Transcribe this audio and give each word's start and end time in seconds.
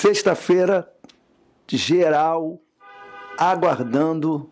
Sexta-feira, 0.00 0.90
geral, 1.68 2.58
aguardando 3.36 4.50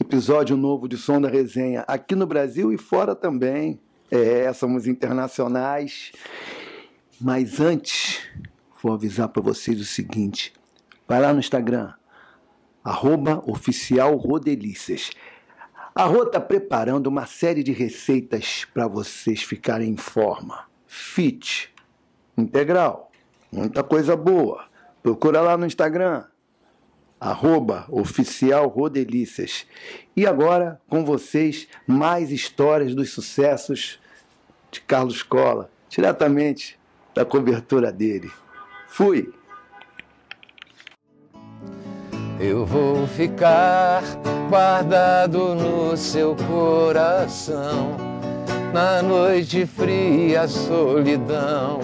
episódio 0.00 0.56
novo 0.56 0.88
de 0.88 0.96
Som 0.96 1.20
da 1.20 1.28
Resenha 1.28 1.84
aqui 1.86 2.14
no 2.14 2.26
Brasil 2.26 2.72
e 2.72 2.78
fora 2.78 3.14
também. 3.14 3.78
É, 4.10 4.50
somos 4.54 4.86
internacionais. 4.86 6.12
Mas 7.20 7.60
antes, 7.60 8.22
vou 8.82 8.94
avisar 8.94 9.28
para 9.28 9.42
vocês 9.42 9.78
o 9.78 9.84
seguinte: 9.84 10.54
vai 11.06 11.20
lá 11.20 11.34
no 11.34 11.40
Instagram, 11.40 11.92
arroba 12.82 13.44
oficial 13.46 14.16
Rodelícias. 14.16 15.10
A 15.94 16.04
Rô 16.06 16.22
está 16.22 16.40
preparando 16.40 17.08
uma 17.08 17.26
série 17.26 17.62
de 17.62 17.72
receitas 17.72 18.66
para 18.72 18.88
vocês 18.88 19.42
ficarem 19.42 19.90
em 19.90 19.98
forma. 19.98 20.64
Fit, 20.86 21.74
integral, 22.38 23.12
muita 23.52 23.82
coisa 23.82 24.16
boa. 24.16 24.66
Procura 25.02 25.40
lá 25.40 25.56
no 25.56 25.66
Instagram, 25.66 26.24
arroba 27.20 27.86
oficial 27.88 28.68
Rodelícias. 28.68 29.66
E 30.16 30.26
agora, 30.26 30.80
com 30.88 31.04
vocês, 31.04 31.68
mais 31.86 32.30
histórias 32.30 32.94
dos 32.94 33.10
sucessos 33.10 33.98
de 34.70 34.80
Carlos 34.80 35.22
Cola, 35.22 35.70
diretamente 35.88 36.78
da 37.14 37.24
cobertura 37.24 37.90
dele. 37.90 38.30
Fui! 38.86 39.32
Eu 42.40 42.64
vou 42.64 43.06
ficar 43.08 44.02
guardado 44.48 45.56
no 45.56 45.96
seu 45.96 46.36
coração, 46.36 47.96
na 48.72 49.02
noite 49.02 49.66
fria, 49.66 50.46
solidão. 50.46 51.80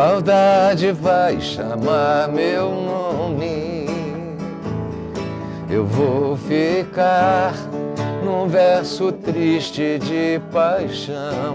Saudade 0.00 0.92
vai 0.92 1.38
chamar 1.42 2.26
meu 2.28 2.70
nome. 2.70 3.84
Eu 5.68 5.84
vou 5.84 6.38
ficar 6.38 7.52
num 8.24 8.48
verso 8.48 9.12
triste 9.12 9.98
de 9.98 10.40
paixão, 10.50 11.54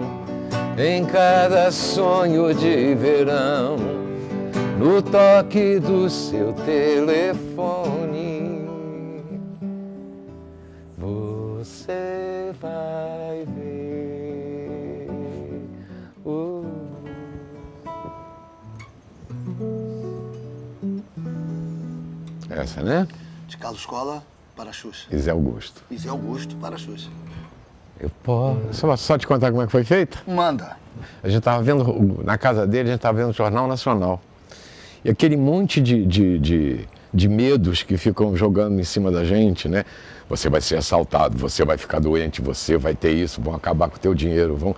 em 0.78 1.04
cada 1.06 1.72
sonho 1.72 2.54
de 2.54 2.94
verão 2.94 3.78
no 4.78 5.02
toque 5.02 5.80
do 5.80 6.08
seu 6.08 6.54
telefone. 6.54 8.15
Essa, 22.56 22.82
né? 22.82 23.08
De 23.48 23.58
Carlos 23.58 23.82
Escola 23.82 24.24
para 24.56 24.72
Xuxa. 24.72 25.08
E 25.12 25.18
Zé 25.18 25.32
Augusto. 25.32 25.84
E 25.92 25.98
Zé 25.98 26.10
Augusto 26.10 26.56
para 26.56 26.78
Xuxa. 26.78 27.10
Eu 28.00 28.10
posso. 28.24 28.60
Só, 28.72 28.96
só 28.96 29.18
te 29.18 29.28
contar 29.28 29.52
como 29.52 29.62
é 29.62 29.66
que 29.66 29.72
foi 29.72 29.84
feita? 29.84 30.18
Manda. 30.26 30.78
A 31.22 31.28
gente 31.28 31.40
estava 31.40 31.62
vendo, 31.62 32.24
na 32.24 32.38
casa 32.38 32.66
dele, 32.66 32.90
a 32.90 32.92
gente 32.94 33.00
estava 33.00 33.18
vendo 33.18 33.30
o 33.30 33.34
Jornal 33.34 33.68
Nacional. 33.68 34.22
E 35.04 35.10
aquele 35.10 35.36
monte 35.36 35.82
de, 35.82 36.06
de, 36.06 36.40
de, 36.40 36.90
de 37.14 37.28
medos 37.28 37.84
que 37.84 37.98
ficam 37.98 38.36
jogando 38.36 38.80
em 38.80 38.84
cima 38.84 39.12
da 39.12 39.26
gente, 39.26 39.68
né? 39.68 39.84
Você 40.30 40.50
vai 40.50 40.62
ser 40.62 40.78
assaltado, 40.78 41.38
você 41.38 41.64
vai 41.64 41.78
ficar 41.78 42.00
doente, 42.00 42.42
você 42.42 42.78
vai 42.78 42.96
ter 42.96 43.12
isso, 43.12 43.42
vão 43.42 43.54
acabar 43.54 43.90
com 43.90 43.98
o 43.98 44.00
teu 44.00 44.14
dinheiro, 44.14 44.56
vão... 44.56 44.76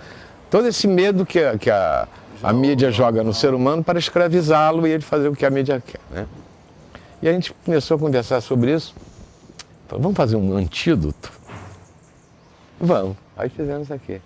Todo 0.50 0.68
esse 0.68 0.88
medo 0.88 1.26
que, 1.26 1.40
a, 1.40 1.58
que 1.58 1.70
a, 1.70 2.08
a 2.42 2.52
mídia 2.52 2.92
joga 2.92 3.24
no 3.24 3.34
ser 3.34 3.54
humano 3.54 3.84
para 3.84 4.00
escravizá-lo 4.00 4.88
e 4.88 4.92
ele 4.92 5.04
fazer 5.04 5.28
o 5.30 5.36
que 5.36 5.46
a 5.46 5.50
mídia 5.50 5.82
quer, 5.86 6.00
né? 6.12 6.26
E 7.22 7.28
a 7.28 7.34
gente 7.34 7.54
começou 7.66 7.98
a 7.98 8.00
conversar 8.00 8.42
sobre 8.42 8.74
isso. 8.74 8.94
Falei, 9.88 10.04
vamos 10.04 10.18
fazer 10.18 10.36
um 10.36 10.56
antídoto? 10.56 11.32
Vamos. 12.80 13.18
Aí 13.36 13.50
fizemos 13.50 13.92
aqui. 13.92 14.22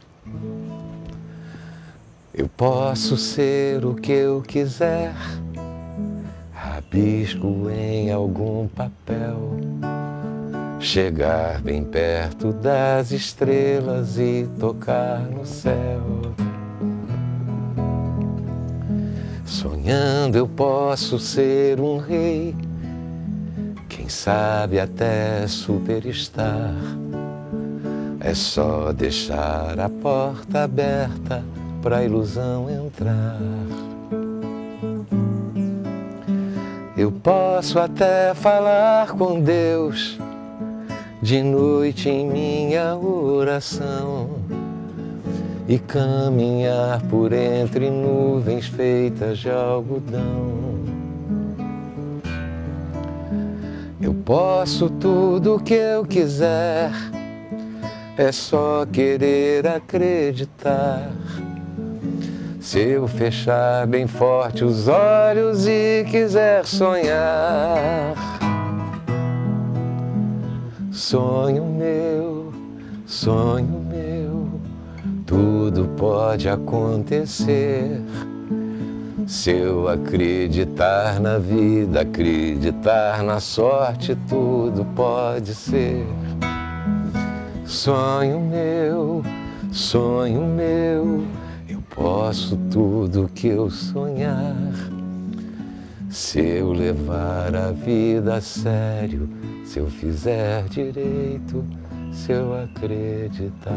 Eu 2.34 2.48
posso 2.50 3.18
ser 3.18 3.86
o 3.86 3.94
que 3.94 4.12
eu 4.12 4.42
quiser 4.42 5.14
rabisco 6.54 7.70
em 7.70 8.12
algum 8.12 8.68
papel, 8.68 9.58
chegar 10.80 11.62
bem 11.62 11.84
perto 11.84 12.52
das 12.54 13.12
estrelas 13.12 14.18
e 14.18 14.50
tocar 14.60 15.20
no 15.22 15.46
céu. 15.46 16.02
Sonhando 19.46 20.38
eu 20.38 20.48
posso 20.48 21.20
ser 21.20 21.80
um 21.80 21.98
rei, 21.98 22.56
sabe 24.12 24.80
até 24.80 25.48
superstar. 25.48 26.76
É 28.20 28.34
só 28.36 28.92
deixar 28.92 29.80
a 29.80 29.90
porta 29.90 30.64
aberta 30.64 31.44
pra 31.82 32.04
ilusão 32.04 32.70
entrar. 32.70 33.40
Eu 36.96 37.12
posso 37.12 37.80
até 37.80 38.34
falar 38.36 39.14
com 39.14 39.40
Deus 39.40 40.20
de 41.22 41.42
noite 41.42 42.10
em 42.10 42.28
minha 42.28 42.96
oração 42.96 44.30
e 45.68 45.80
caminhar 45.80 47.02
por 47.04 47.32
entre 47.32 47.90
nuvens 47.90 48.68
feitas 48.68 49.40
de 49.40 49.50
algodão. 49.50 50.71
Posso 54.26 54.90
tudo 54.90 55.56
o 55.56 55.60
que 55.60 55.74
eu 55.74 56.06
quiser, 56.06 56.92
é 58.18 58.32
só 58.32 58.86
querer 58.86 59.68
acreditar. 59.68 61.12
Se 62.60 62.80
eu 62.80 63.08
fechar 63.08 63.88
bem 63.88 64.06
forte 64.06 64.64
os 64.64 64.88
olhos 64.88 65.68
e 65.68 66.06
quiser 66.10 66.66
sonhar, 66.66 68.14
sonho 70.92 71.66
meu, 71.66 72.54
sonho 73.06 73.82
meu, 73.90 74.48
tudo 75.26 75.90
pode 75.98 76.48
acontecer. 76.48 78.00
Se 79.28 79.52
eu 79.52 79.88
acreditar 79.88 81.20
na 81.20 81.38
vida, 81.38 82.02
acreditar 82.02 83.24
na 83.24 83.40
sorte, 83.40 84.16
tudo 84.28 84.86
pode 84.96 85.54
ser. 85.56 86.06
Sonho 87.66 88.40
meu, 88.40 89.24
sonho 89.72 90.42
meu 90.46 91.24
Posso 91.96 92.56
tudo 92.72 93.30
que 93.36 93.48
eu 93.48 93.70
sonhar, 93.70 94.56
se 96.10 96.40
eu 96.40 96.72
levar 96.72 97.54
a 97.54 97.72
vida 97.72 98.36
a 98.36 98.42
sério, 98.42 99.30
se 99.66 99.80
eu 99.80 99.88
fizer 99.88 100.64
direito, 100.70 101.66
se 102.14 102.32
eu 102.32 102.54
acreditar. 102.64 103.76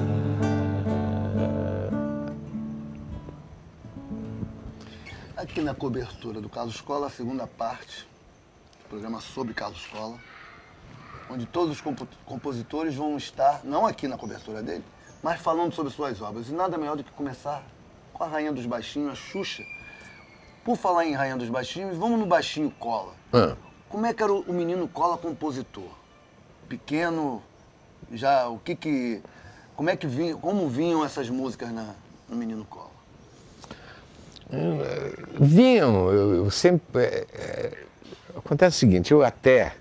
Aqui 5.44 5.60
na 5.60 5.74
cobertura 5.74 6.40
do 6.40 6.48
Carlos 6.48 6.76
Escola, 6.76 7.08
a 7.08 7.10
segunda 7.10 7.46
parte, 7.46 8.08
programa 8.88 9.20
sobre 9.20 9.52
Carlos 9.52 9.78
Escola, 9.78 10.18
onde 11.28 11.44
todos 11.44 11.76
os 11.76 11.84
compositores 12.24 12.94
vão 12.94 13.14
estar, 13.18 13.60
não 13.62 13.86
aqui 13.86 14.08
na 14.08 14.16
cobertura 14.16 14.62
dele, 14.62 14.82
mas 15.22 15.38
falando 15.38 15.74
sobre 15.74 15.92
suas 15.92 16.22
obras. 16.22 16.48
E 16.48 16.52
nada 16.52 16.78
melhor 16.78 16.96
do 16.96 17.04
que 17.04 17.10
começar 17.10 17.62
com 18.14 18.24
a 18.24 18.26
Rainha 18.26 18.54
dos 18.54 18.64
Baixinhos, 18.64 19.12
a 19.12 19.14
Xuxa. 19.14 19.62
Por 20.64 20.78
falar 20.78 21.04
em 21.04 21.12
Rainha 21.12 21.36
dos 21.36 21.50
Baixinhos, 21.50 21.94
vamos 21.98 22.18
no 22.18 22.24
Baixinho 22.24 22.70
Cola. 22.70 23.12
Ah. 23.30 23.54
Como 23.90 24.06
é 24.06 24.14
que 24.14 24.22
era 24.22 24.32
o, 24.32 24.50
menino 24.50 24.88
Cola 24.88 25.18
compositor? 25.18 25.90
Pequeno, 26.70 27.42
já 28.10 28.48
o 28.48 28.58
que 28.58 28.74
que. 28.74 29.22
Como 29.76 29.90
é 29.90 29.96
que 29.96 30.06
vinha, 30.06 30.36
como 30.36 30.70
vinham 30.70 31.04
essas 31.04 31.28
músicas 31.28 31.70
na, 31.70 31.94
no 32.30 32.34
Menino 32.34 32.64
Cola? 32.64 32.83
Vinham, 35.40 36.12
eu, 36.12 36.34
eu 36.34 36.50
sempre. 36.50 37.02
É, 37.02 37.26
é, 37.34 37.72
acontece 38.36 38.76
o 38.76 38.80
seguinte, 38.80 39.12
eu 39.12 39.22
até 39.22 39.74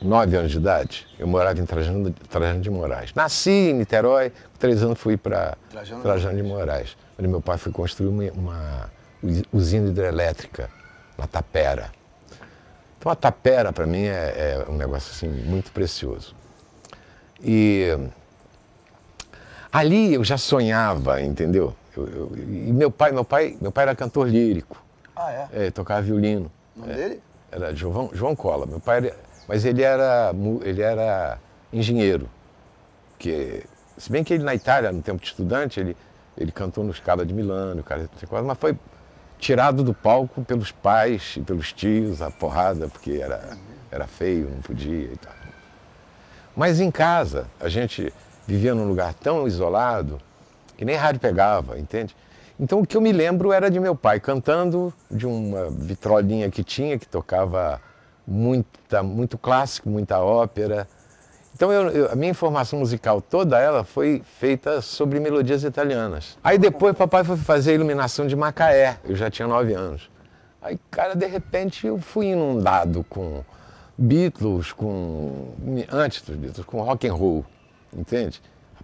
nove 0.00 0.36
anos 0.36 0.52
de 0.52 0.58
idade, 0.58 1.06
eu 1.18 1.26
morava 1.26 1.58
em 1.58 1.66
Trajano, 1.66 2.10
Trajano 2.10 2.60
de 2.60 2.70
Moraes. 2.70 3.12
Nasci 3.14 3.50
em 3.50 3.74
Niterói, 3.74 4.30
com 4.30 4.58
três 4.58 4.82
anos 4.82 4.98
fui 4.98 5.16
para 5.16 5.56
Trajano, 5.70 6.02
Trajano 6.02 6.36
de 6.36 6.42
Moraes 6.42 6.96
onde 7.18 7.28
meu 7.28 7.40
pai 7.40 7.58
foi 7.58 7.72
construir 7.72 8.08
uma, 8.08 8.30
uma 8.32 8.90
usina 9.52 9.88
hidrelétrica 9.88 10.70
na 11.16 11.26
Tapera. 11.26 11.90
Então 12.96 13.10
a 13.10 13.16
Tapera 13.16 13.72
para 13.72 13.86
mim 13.86 14.04
é, 14.04 14.64
é, 14.66 14.70
um 14.70 14.76
negócio 14.76 15.10
assim 15.12 15.28
muito 15.28 15.72
precioso. 15.72 16.34
E 17.42 17.88
ali 19.72 20.14
eu 20.14 20.22
já 20.22 20.38
sonhava, 20.38 21.20
entendeu? 21.20 21.74
Eu, 22.06 22.32
e 22.36 22.72
meu 22.72 22.90
pai, 22.90 23.12
meu 23.12 23.24
pai, 23.24 23.56
meu 23.60 23.72
pai 23.72 23.84
era 23.84 23.94
cantor 23.94 24.28
lírico. 24.28 24.82
Ah, 25.16 25.32
é? 25.32 25.66
é 25.66 25.70
tocava 25.70 26.02
violino. 26.02 26.50
O 26.76 26.80
nome 26.80 26.94
dele? 26.94 27.22
Era 27.50 27.74
João, 27.74 28.10
João 28.12 28.36
Cola. 28.36 28.66
Meu 28.66 28.78
pai, 28.80 28.98
era- 28.98 29.16
mas 29.48 29.64
ele 29.64 29.82
era, 29.82 30.32
ele 30.62 30.82
era 30.82 31.38
engenheiro. 31.72 32.28
Que, 33.18 33.64
se 33.96 34.10
bem 34.12 34.22
que 34.22 34.34
ele 34.34 34.44
na 34.44 34.54
Itália, 34.54 34.92
no 34.92 35.02
tempo 35.02 35.20
de 35.20 35.26
estudante, 35.26 35.80
ele, 35.80 35.96
ele 36.36 36.52
cantou 36.52 36.84
no 36.84 36.92
Scala 36.92 37.24
de 37.26 37.34
Milano, 37.34 37.82
cara, 37.82 38.08
mas 38.44 38.58
foi 38.58 38.76
tirado 39.38 39.82
do 39.82 39.94
palco 39.94 40.44
pelos 40.44 40.70
pais 40.70 41.34
e 41.36 41.40
pelos 41.40 41.72
tios, 41.72 42.20
a 42.20 42.30
porrada, 42.30 42.88
porque 42.88 43.12
era, 43.22 43.56
era 43.90 44.06
feio, 44.06 44.50
não 44.50 44.60
podia 44.60 45.12
e 45.12 45.16
tal. 45.16 45.32
Mas 46.54 46.80
em 46.80 46.90
casa, 46.90 47.46
a 47.60 47.68
gente 47.68 48.12
vivia 48.46 48.74
num 48.74 48.86
lugar 48.88 49.14
tão 49.14 49.46
isolado 49.46 50.20
que 50.78 50.84
nem 50.84 50.94
rádio 50.96 51.20
pegava, 51.20 51.78
entende? 51.78 52.16
Então 52.58 52.80
o 52.80 52.86
que 52.86 52.96
eu 52.96 53.00
me 53.00 53.12
lembro 53.12 53.52
era 53.52 53.68
de 53.70 53.78
meu 53.78 53.94
pai 53.94 54.18
cantando 54.20 54.94
de 55.10 55.26
uma 55.26 55.68
vitrolinha 55.70 56.48
que 56.50 56.62
tinha, 56.64 56.96
que 56.98 57.06
tocava 57.06 57.80
muita, 58.26 59.02
muito 59.02 59.36
clássico, 59.36 59.90
muita 59.90 60.20
ópera. 60.20 60.88
Então 61.54 61.72
eu- 61.72 61.90
eu- 61.90 62.12
a 62.12 62.14
minha 62.14 62.30
informação 62.30 62.78
musical 62.78 63.20
toda 63.20 63.58
ela 63.58 63.82
foi 63.82 64.22
feita 64.38 64.80
sobre 64.80 65.18
melodias 65.18 65.64
italianas. 65.64 66.38
Aí 66.44 66.56
depois 66.58 66.96
papai 66.96 67.24
foi 67.24 67.36
fazer 67.36 67.72
a 67.72 67.74
iluminação 67.74 68.26
de 68.26 68.36
Macaé, 68.36 68.98
eu 69.04 69.16
já 69.16 69.28
tinha 69.28 69.48
nove 69.48 69.74
anos. 69.74 70.08
Aí, 70.62 70.78
cara, 70.90 71.14
de 71.16 71.26
repente 71.26 71.86
eu 71.86 71.98
fui 71.98 72.26
inundado 72.26 73.04
com 73.08 73.42
Beatles, 73.96 74.72
com 74.72 75.48
antes 75.90 76.22
dos 76.22 76.36
Beatles, 76.36 76.64
com 76.64 76.80
rock 76.82 77.08
and 77.08 77.14
roll, 77.14 77.44
entende? 77.92 78.40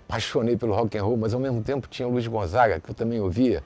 Apaixonei 0.09 0.57
pelo 0.57 0.75
rock 0.75 0.97
and 0.99 1.03
roll, 1.03 1.17
mas 1.17 1.35
ao 1.35 1.41
mesmo 1.41 1.63
tempo 1.63 1.89
tinha 1.89 2.07
o 2.07 2.11
Luiz 2.13 2.27
Gonzaga, 2.27 2.79
que 2.79 2.91
eu 2.91 2.95
também 2.95 3.21
ouvia, 3.21 3.63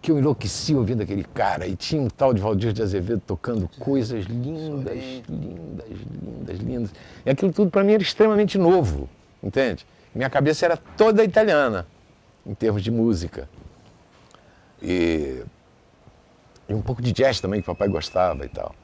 que 0.00 0.10
eu 0.10 0.18
enlouqueci 0.18 0.74
ouvindo 0.74 1.02
aquele 1.02 1.24
cara. 1.24 1.66
E 1.66 1.76
tinha 1.76 2.00
um 2.00 2.08
tal 2.08 2.32
de 2.32 2.40
Valdir 2.40 2.72
de 2.72 2.82
Azevedo 2.82 3.22
tocando 3.26 3.68
coisas 3.78 4.24
lindas, 4.24 4.98
lindas, 5.28 5.86
lindas, 6.22 6.58
lindas. 6.58 6.90
E 7.24 7.30
aquilo 7.30 7.52
tudo 7.52 7.70
para 7.70 7.84
mim 7.84 7.92
era 7.92 8.02
extremamente 8.02 8.56
novo, 8.56 9.08
entende? 9.42 9.86
Minha 10.14 10.30
cabeça 10.30 10.64
era 10.64 10.76
toda 10.76 11.22
italiana, 11.22 11.86
em 12.46 12.54
termos 12.54 12.82
de 12.82 12.90
música. 12.90 13.48
E, 14.82 15.42
e 16.68 16.74
um 16.74 16.80
pouco 16.80 17.02
de 17.02 17.12
jazz 17.12 17.40
também, 17.40 17.60
que 17.60 17.66
papai 17.66 17.88
gostava 17.88 18.44
e 18.44 18.48
tal. 18.48 18.74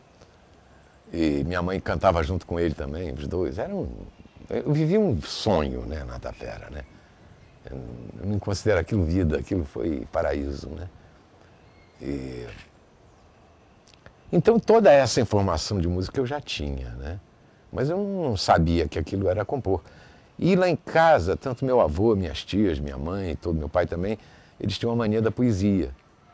E 1.12 1.44
minha 1.44 1.62
mãe 1.62 1.78
cantava 1.80 2.22
junto 2.22 2.44
com 2.46 2.58
ele 2.58 2.74
também, 2.74 3.12
os 3.12 3.26
dois. 3.26 3.58
Era 3.58 3.74
um, 3.74 3.88
eu 4.48 4.72
vivi 4.72 4.98
um 4.98 5.20
sonho, 5.22 5.82
né, 5.82 6.04
na 6.04 6.18
Tapera, 6.18 6.68
né? 6.70 6.84
Eu 7.70 8.26
não 8.26 8.38
considero 8.38 8.78
aquilo 8.78 9.04
vida, 9.04 9.38
aquilo 9.38 9.64
foi 9.64 10.06
paraíso, 10.12 10.68
né? 10.68 10.88
E... 12.00 12.46
Então 14.30 14.58
toda 14.58 14.92
essa 14.92 15.20
informação 15.20 15.80
de 15.80 15.88
música 15.88 16.20
eu 16.20 16.26
já 16.26 16.40
tinha, 16.40 16.90
né? 16.90 17.20
Mas 17.72 17.88
eu 17.88 17.98
não 17.98 18.36
sabia 18.36 18.86
que 18.86 18.98
aquilo 18.98 19.28
era 19.28 19.44
compor. 19.44 19.82
E 20.38 20.56
lá 20.56 20.68
em 20.68 20.76
casa, 20.76 21.36
tanto 21.36 21.64
meu 21.64 21.80
avô, 21.80 22.14
minhas 22.14 22.44
tias, 22.44 22.78
minha 22.78 22.98
mãe, 22.98 23.36
todo 23.36 23.56
meu 23.56 23.68
pai 23.68 23.86
também, 23.86 24.18
eles 24.60 24.76
tinham 24.78 24.90
uma 24.90 24.96
mania 24.96 25.22
da 25.22 25.30
poesia. 25.30 25.90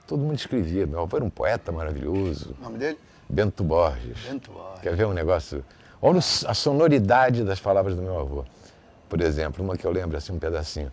Todo 0.06 0.20
mundo 0.20 0.36
escrevia. 0.36 0.86
Meu 0.86 1.00
avô 1.00 1.16
era 1.16 1.24
um 1.24 1.30
poeta 1.30 1.70
maravilhoso, 1.70 2.56
O 2.58 2.62
nome 2.62 2.78
dele? 2.78 2.98
Bento 3.28 3.62
Borges. 3.62 4.18
Bento 4.26 4.50
Borges. 4.50 4.80
Quer 4.80 4.96
ver 4.96 5.06
um 5.06 5.12
negócio? 5.12 5.64
Olha 6.02 6.18
o- 6.18 6.48
a 6.48 6.54
sonoridade 6.54 7.44
das 7.44 7.60
palavras 7.60 7.94
do 7.94 8.02
meu 8.02 8.18
avô. 8.18 8.44
Por 9.08 9.20
exemplo, 9.20 9.62
uma 9.64 9.76
que 9.76 9.84
eu 9.84 9.90
lembro 9.90 10.16
assim, 10.16 10.32
um 10.32 10.38
pedacinho. 10.38 10.90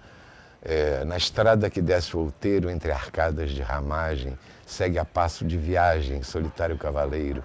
É, 0.61 1.05
na 1.05 1.15
estrada 1.15 1.69
que 1.69 1.81
desce 1.81 2.17
o 2.17 2.21
outeiro 2.21 2.69
entre 2.69 2.91
arcadas 2.91 3.51
de 3.51 3.61
ramagem, 3.61 4.37
segue 4.65 4.97
a 4.99 5.05
passo 5.05 5.45
de 5.45 5.57
viagem, 5.57 6.23
solitário 6.23 6.77
cavaleiro. 6.77 7.43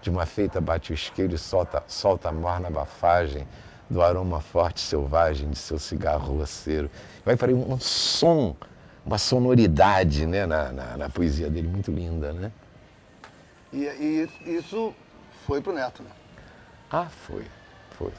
De 0.00 0.10
uma 0.10 0.26
feita 0.26 0.60
bate 0.60 0.92
o 0.92 0.94
isqueiro 0.94 1.34
e 1.34 1.38
solta, 1.38 1.82
solta 1.88 2.28
a 2.28 2.32
morna 2.32 2.70
bafagem 2.70 3.46
do 3.88 4.02
aroma 4.02 4.40
forte 4.40 4.80
selvagem 4.80 5.50
de 5.50 5.58
seu 5.58 5.78
cigarro 5.78 6.36
roceiro. 6.38 6.90
Vai 7.24 7.36
para 7.36 7.52
um 7.52 7.78
som, 7.80 8.54
uma 9.04 9.18
sonoridade 9.18 10.24
né, 10.26 10.46
na, 10.46 10.72
na, 10.72 10.96
na 10.96 11.08
poesia 11.08 11.48
dele, 11.50 11.68
muito 11.68 11.90
linda, 11.90 12.32
né? 12.32 12.52
E, 13.72 14.28
e 14.46 14.56
isso 14.56 14.94
foi 15.46 15.60
pro 15.60 15.72
Neto, 15.72 16.02
né? 16.02 16.10
Ah, 16.92 17.06
foi, 17.26 17.44
foi. 17.96 18.10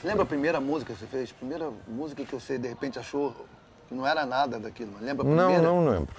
Você 0.00 0.06
lembra 0.08 0.22
a 0.22 0.26
primeira 0.26 0.60
música 0.60 0.92
que 0.92 0.98
você 0.98 1.06
fez? 1.06 1.30
Primeira 1.32 1.70
música 1.86 2.24
que 2.24 2.34
você 2.34 2.58
de 2.58 2.66
repente 2.68 2.98
achou 2.98 3.34
que 3.88 3.94
não 3.94 4.06
era 4.06 4.24
nada 4.24 4.58
daquilo, 4.58 4.90
mas 4.94 5.02
lembra 5.02 5.24
a 5.26 5.28
Não, 5.28 5.36
primeira? 5.48 5.62
não 5.62 5.88
lembro. 5.88 6.16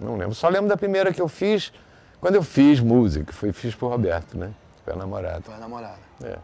Não 0.00 0.16
lembro. 0.16 0.34
Só 0.34 0.48
lembro 0.48 0.68
da 0.68 0.76
primeira 0.76 1.12
que 1.12 1.20
eu 1.20 1.28
fiz, 1.28 1.72
quando 2.20 2.36
eu 2.36 2.42
fiz 2.42 2.80
música, 2.80 3.32
foi 3.32 3.52
fiz 3.52 3.74
pro 3.74 3.88
Roberto, 3.88 4.36
né? 4.38 4.50
Foi 4.84 4.94
a 4.94 4.96
namorada. 4.96 5.40
Tua 5.42 5.58
namorada. 5.58 5.98
É. 6.24 6.38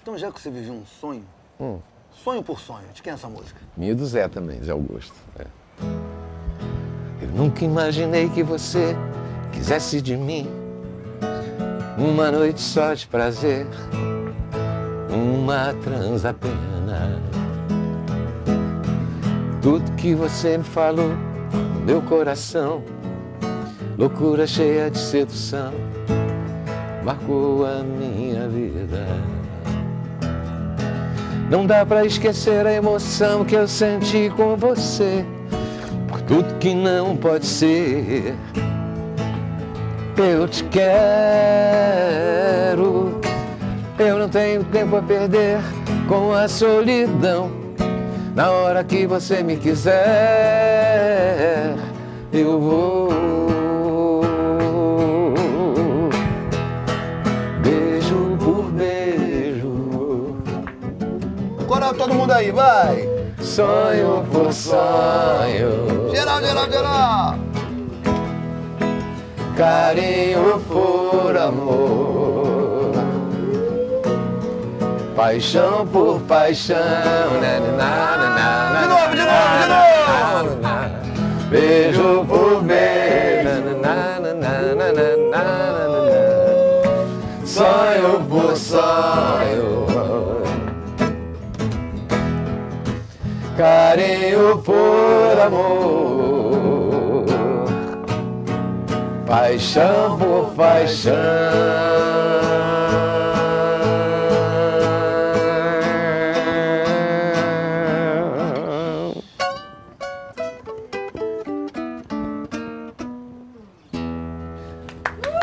Então 0.00 0.16
já 0.16 0.30
que 0.30 0.40
você 0.40 0.50
viveu 0.50 0.74
um 0.74 0.86
sonho, 0.86 1.24
Hum. 1.60 1.80
sonho 2.12 2.42
por 2.42 2.60
sonho, 2.60 2.86
de 2.94 3.02
quem 3.02 3.10
é 3.10 3.14
essa 3.14 3.28
música? 3.28 3.60
Minha 3.76 3.94
do 3.94 4.06
Zé 4.06 4.28
também, 4.28 4.62
Zé 4.62 4.70
Augusto. 4.72 5.14
é. 5.38 5.46
Eu 7.20 7.28
nunca 7.30 7.64
imaginei 7.64 8.28
que 8.28 8.42
você 8.42 8.94
quisesse 9.52 10.00
de 10.00 10.16
mim 10.16 10.48
uma 11.96 12.30
noite 12.30 12.60
só 12.60 12.92
de 12.92 13.06
prazer, 13.06 13.66
uma 15.10 15.72
transa 15.82 16.30
apenas. 16.30 17.20
Tudo 19.62 19.90
que 19.92 20.14
você 20.14 20.58
me 20.58 20.64
falou, 20.64 21.12
meu 21.86 22.02
coração, 22.02 22.82
loucura 23.96 24.46
cheia 24.46 24.90
de 24.90 24.98
sedução, 24.98 25.72
marcou 27.04 27.64
a 27.64 27.82
minha 27.82 28.48
vida. 28.48 29.06
Não 31.50 31.66
dá 31.66 31.84
pra 31.86 32.04
esquecer 32.04 32.66
a 32.66 32.72
emoção 32.72 33.44
que 33.44 33.54
eu 33.54 33.68
senti 33.68 34.32
com 34.34 34.56
você. 34.56 35.24
Por 36.08 36.20
tudo 36.22 36.54
que 36.58 36.74
não 36.74 37.16
pode 37.16 37.46
ser. 37.46 38.34
Eu 40.16 40.46
te 40.46 40.62
quero. 40.64 40.84
Eu 43.98 44.18
não 44.18 44.28
tenho 44.28 44.62
tempo 44.64 44.96
a 44.96 45.02
perder 45.02 45.58
com 46.08 46.32
a 46.32 46.46
solidão. 46.46 47.50
Na 48.34 48.50
hora 48.50 48.84
que 48.84 49.06
você 49.06 49.42
me 49.42 49.56
quiser, 49.56 49.94
eu 52.32 52.60
vou. 52.60 53.08
Beijo 57.62 58.36
por 58.38 58.70
beijo. 58.72 60.36
Coral, 61.66 61.94
todo 61.94 62.14
mundo 62.14 62.32
aí, 62.32 62.52
vai! 62.52 63.08
Sonho 63.40 64.24
por 64.32 64.52
sonho, 64.52 66.10
Geral, 66.10 66.40
geral, 66.40 66.70
geral! 66.70 67.43
carinho 69.56 70.60
por 70.68 71.36
amor, 71.36 72.92
paixão 75.14 75.86
por 75.86 76.20
paixão. 76.22 76.76
Né, 77.40 77.60
né, 77.60 77.72
né, 77.72 78.80
de 78.80 78.88
novo, 78.88 79.16
de 79.16 79.22
novo, 79.22 79.58
de 79.62 79.68
novo. 79.68 80.74
Beijo 81.50 82.24
por 82.26 82.62
beijo, 82.62 83.50
sonho 87.44 88.24
por 88.28 88.56
sonho. 88.56 89.84
Carinho 93.56 94.58
por 94.58 95.40
amor 95.46 96.13
paixão 99.26 100.18
por 100.18 100.54
paixão. 100.54 101.14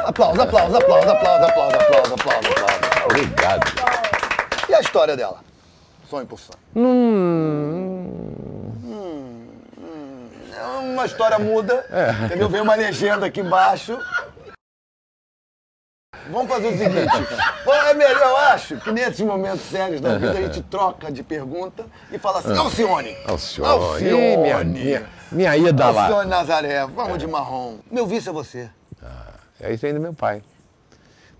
Aplausos, 0.06 0.40
aplausos, 0.40 0.76
aplausos, 0.76 1.10
aplausos, 1.10 1.50
aplausos, 1.50 1.76
aplausos, 1.76 2.12
aplausos, 2.12 2.52
aplausos. 2.52 3.06
Obrigado. 3.06 3.72
E 4.70 4.74
a 4.74 4.80
história 4.82 5.16
dela? 5.16 5.40
Sonho 6.10 6.26
por 6.28 6.38
sonho. 6.38 6.60
Hum, 6.76 7.91
uma 10.64 11.06
história 11.06 11.40
muda, 11.40 11.86
entendeu? 12.26 12.50
Vem 12.50 12.62
uma 12.62 12.76
legenda 12.76 13.26
aqui 13.26 13.42
embaixo. 13.42 13.98
Vamos 16.30 16.48
fazer 16.48 16.68
o 16.68 16.78
seguinte, 16.78 17.28
é 17.68 17.94
melhor, 17.94 18.22
eu 18.22 18.38
acho, 18.38 18.78
que 18.78 18.92
nesses 18.92 19.20
momentos 19.22 19.62
sérios 19.62 20.00
da 20.00 20.18
vida 20.18 20.32
a 20.32 20.42
gente 20.42 20.62
troca 20.62 21.12
de 21.12 21.24
pergunta 21.24 21.86
e 22.12 22.20
fala 22.20 22.40
assim, 22.40 22.56
Alcione! 22.56 23.18
Alcione. 23.26 24.08
Ih, 24.08 24.38
minha, 24.38 24.64
minha, 24.64 25.10
minha 25.32 25.58
ida 25.58 25.86
Alcione 25.86 26.10
lá. 26.10 26.26
Nazaré, 26.26 26.86
vamos 26.86 27.18
de 27.18 27.26
marrom. 27.28 27.80
Meu 27.90 28.06
vice 28.06 28.30
é 28.30 28.32
você. 28.32 28.70
É 29.60 29.74
isso 29.74 29.86
aí 29.86 29.94
do 29.94 30.00
meu 30.00 30.14
pai. 30.14 30.44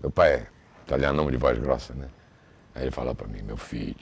Meu 0.00 0.10
pai 0.10 0.34
é 0.34 0.46
italianão 0.84 1.30
de 1.30 1.36
voz 1.36 1.58
grossa, 1.58 1.94
né? 1.94 2.08
Aí 2.74 2.82
ele 2.82 2.90
fala 2.90 3.14
para 3.14 3.26
mim, 3.26 3.42
meu 3.42 3.56
filho, 3.56 3.94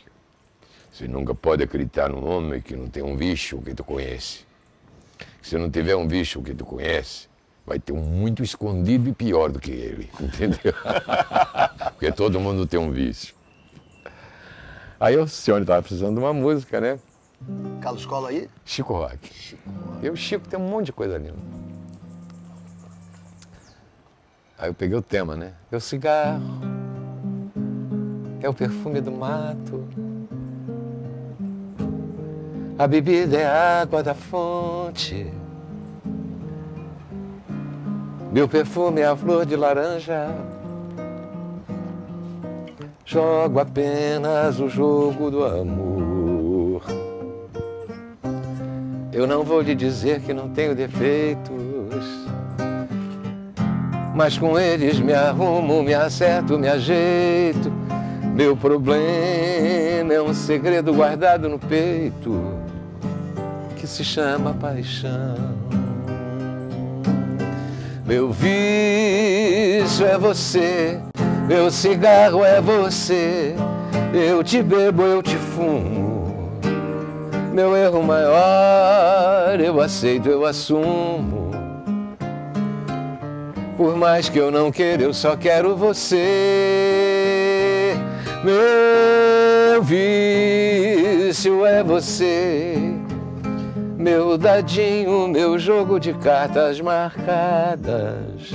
você 0.91 1.07
nunca 1.07 1.35
pode 1.35 1.63
acreditar 1.63 2.09
num 2.09 2.27
homem 2.27 2.61
que 2.61 2.75
não 2.75 2.89
tem 2.89 3.03
um 3.03 3.17
bicho 3.17 3.59
que 3.59 3.75
tu 3.75 3.85
conhece. 3.85 4.47
Se 5.43 5.57
não 5.57 5.71
tiver 5.71 5.97
um 5.97 6.07
bicho 6.07 6.43
que 6.43 6.55
tu 6.55 6.65
conhece, 6.65 7.29
vai 7.67 7.79
ter 7.79 7.93
um 7.93 8.03
muito 8.03 8.43
escondido 8.43 9.09
e 9.09 9.13
pior 9.13 9.51
do 9.51 9.61
que 9.61 9.71
ele, 9.71 10.11
entendeu? 10.21 10.75
Porque 11.93 12.13
todo 12.13 12.41
mundo 12.41 12.67
tem 12.67 12.79
um 12.79 12.91
vício. 12.91 13.35
Aí 14.99 15.17
o 15.17 15.27
senhor 15.27 15.63
estava 15.63 15.81
precisando 15.81 16.15
de 16.15 16.21
uma 16.21 16.33
música, 16.33 16.81
né? 16.81 16.99
Carlos 17.81 18.05
Cola 18.05 18.29
aí? 18.29 18.51
Chico 18.65 18.93
Rock. 18.93 19.33
Chico. 19.33 19.63
E 20.03 20.11
o 20.11 20.17
Chico 20.17 20.47
tem 20.47 20.59
um 20.59 20.69
monte 20.69 20.87
de 20.87 20.93
coisa 20.93 21.17
linda. 21.17 21.39
Aí 24.59 24.69
eu 24.69 24.75
peguei 24.75 24.97
o 24.97 25.01
tema, 25.01 25.37
né? 25.37 25.55
É 25.73 25.77
o 25.77 25.81
cigarro, 25.81 26.61
é 28.43 28.49
o 28.49 28.53
perfume 28.53 29.01
do 29.01 29.11
mato, 29.11 29.89
a 32.81 32.87
bebida 32.87 33.37
é 33.37 33.45
a 33.45 33.83
água 33.83 34.03
da 34.03 34.15
fonte, 34.15 35.31
meu 38.33 38.49
perfume 38.49 39.03
é 39.03 39.07
a 39.07 39.15
flor 39.15 39.45
de 39.45 39.55
laranja. 39.55 40.31
Jogo 43.05 43.61
apenas 43.61 44.59
o 44.61 44.69
jogo 44.71 45.31
do 45.31 45.45
amor. 45.45 46.83
Eu 49.13 49.27
não 49.27 49.45
vou 49.45 49.61
lhe 49.61 49.75
dizer 49.75 50.23
que 50.23 50.33
não 50.33 50.49
tenho 50.49 50.75
defeitos, 50.75 52.03
mas 54.15 54.39
com 54.39 54.59
eles 54.59 54.99
me 54.99 55.13
arrumo, 55.13 55.83
me 55.83 55.93
acerto, 55.93 56.59
me 56.59 56.67
ajeito. 56.67 57.71
Meu 58.35 58.57
problema 58.57 60.15
é 60.15 60.23
um 60.23 60.33
segredo 60.33 60.95
guardado 60.95 61.47
no 61.47 61.59
peito 61.59 62.60
se 63.91 64.05
chama 64.05 64.55
paixão. 64.55 65.35
Meu 68.07 68.31
vício 68.31 70.07
é 70.07 70.17
você, 70.17 71.01
meu 71.49 71.73
cigarro 71.73 72.45
é 72.45 72.61
você. 72.61 73.57
Eu 74.15 74.45
te 74.45 74.63
bebo, 74.63 75.03
eu 75.03 75.21
te 75.21 75.35
fumo. 75.37 76.53
Meu 77.53 77.77
erro 77.77 78.01
maior 78.01 79.59
eu 79.61 79.81
aceito, 79.81 80.29
eu 80.29 80.47
assumo. 80.47 81.51
Por 83.77 83.97
mais 83.97 84.29
que 84.29 84.39
eu 84.39 84.53
não 84.53 84.71
queira, 84.71 85.03
eu 85.03 85.13
só 85.13 85.37
quero 85.37 85.75
você. 85.75 87.17
Meu 88.45 89.83
vício 89.83 91.67
é 91.67 91.83
você. 91.83 93.00
Meu 94.01 94.39
dadinho, 94.39 95.29
meu 95.29 95.59
jogo 95.59 96.01
de 96.01 96.15
cartas 96.15 96.81
marcadas. 96.81 98.51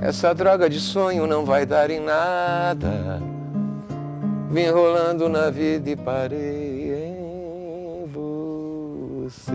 Essa 0.00 0.32
droga 0.32 0.70
de 0.70 0.78
sonho 0.78 1.26
não 1.26 1.44
vai 1.44 1.66
dar 1.66 1.90
em 1.90 1.98
nada. 1.98 3.20
Vim 4.48 4.68
rolando 4.68 5.28
na 5.28 5.50
vida 5.50 5.90
e 5.90 5.96
parei 5.96 6.94
em 6.94 8.06
você. 8.06 9.50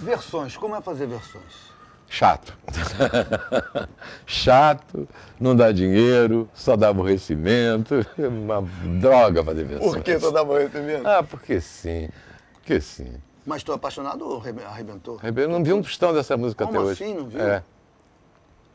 Versões, 0.00 0.56
como 0.56 0.76
é 0.76 0.80
fazer 0.80 1.06
versões? 1.06 1.75
Chato. 2.08 2.56
Chato, 4.26 5.08
não 5.40 5.54
dá 5.56 5.72
dinheiro, 5.72 6.48
só 6.54 6.76
dá 6.76 6.88
aborrecimento. 6.88 7.94
É 8.18 8.28
uma 8.28 8.62
droga 9.00 9.42
fazer 9.44 9.64
versões. 9.64 9.92
Por 9.94 10.02
que 10.02 10.18
só 10.18 10.30
dá 10.30 10.40
aborrecimento? 10.40 11.06
Ah, 11.06 11.22
porque 11.22 11.60
sim. 11.60 12.08
Porque 12.54 12.80
sim. 12.80 13.12
Mas 13.44 13.58
estou 13.58 13.74
apaixonado 13.74 14.24
ou 14.26 14.42
arrebentou? 14.66 15.20
Eu 15.22 15.48
não 15.48 15.62
vi 15.62 15.72
um 15.72 15.82
tostão 15.82 16.12
dessa 16.12 16.36
música 16.36 16.64
Como 16.66 16.80
até 16.80 16.90
assim, 16.92 17.04
hoje. 17.12 17.14
não 17.14 17.28
viu? 17.28 17.40
É. 17.40 17.62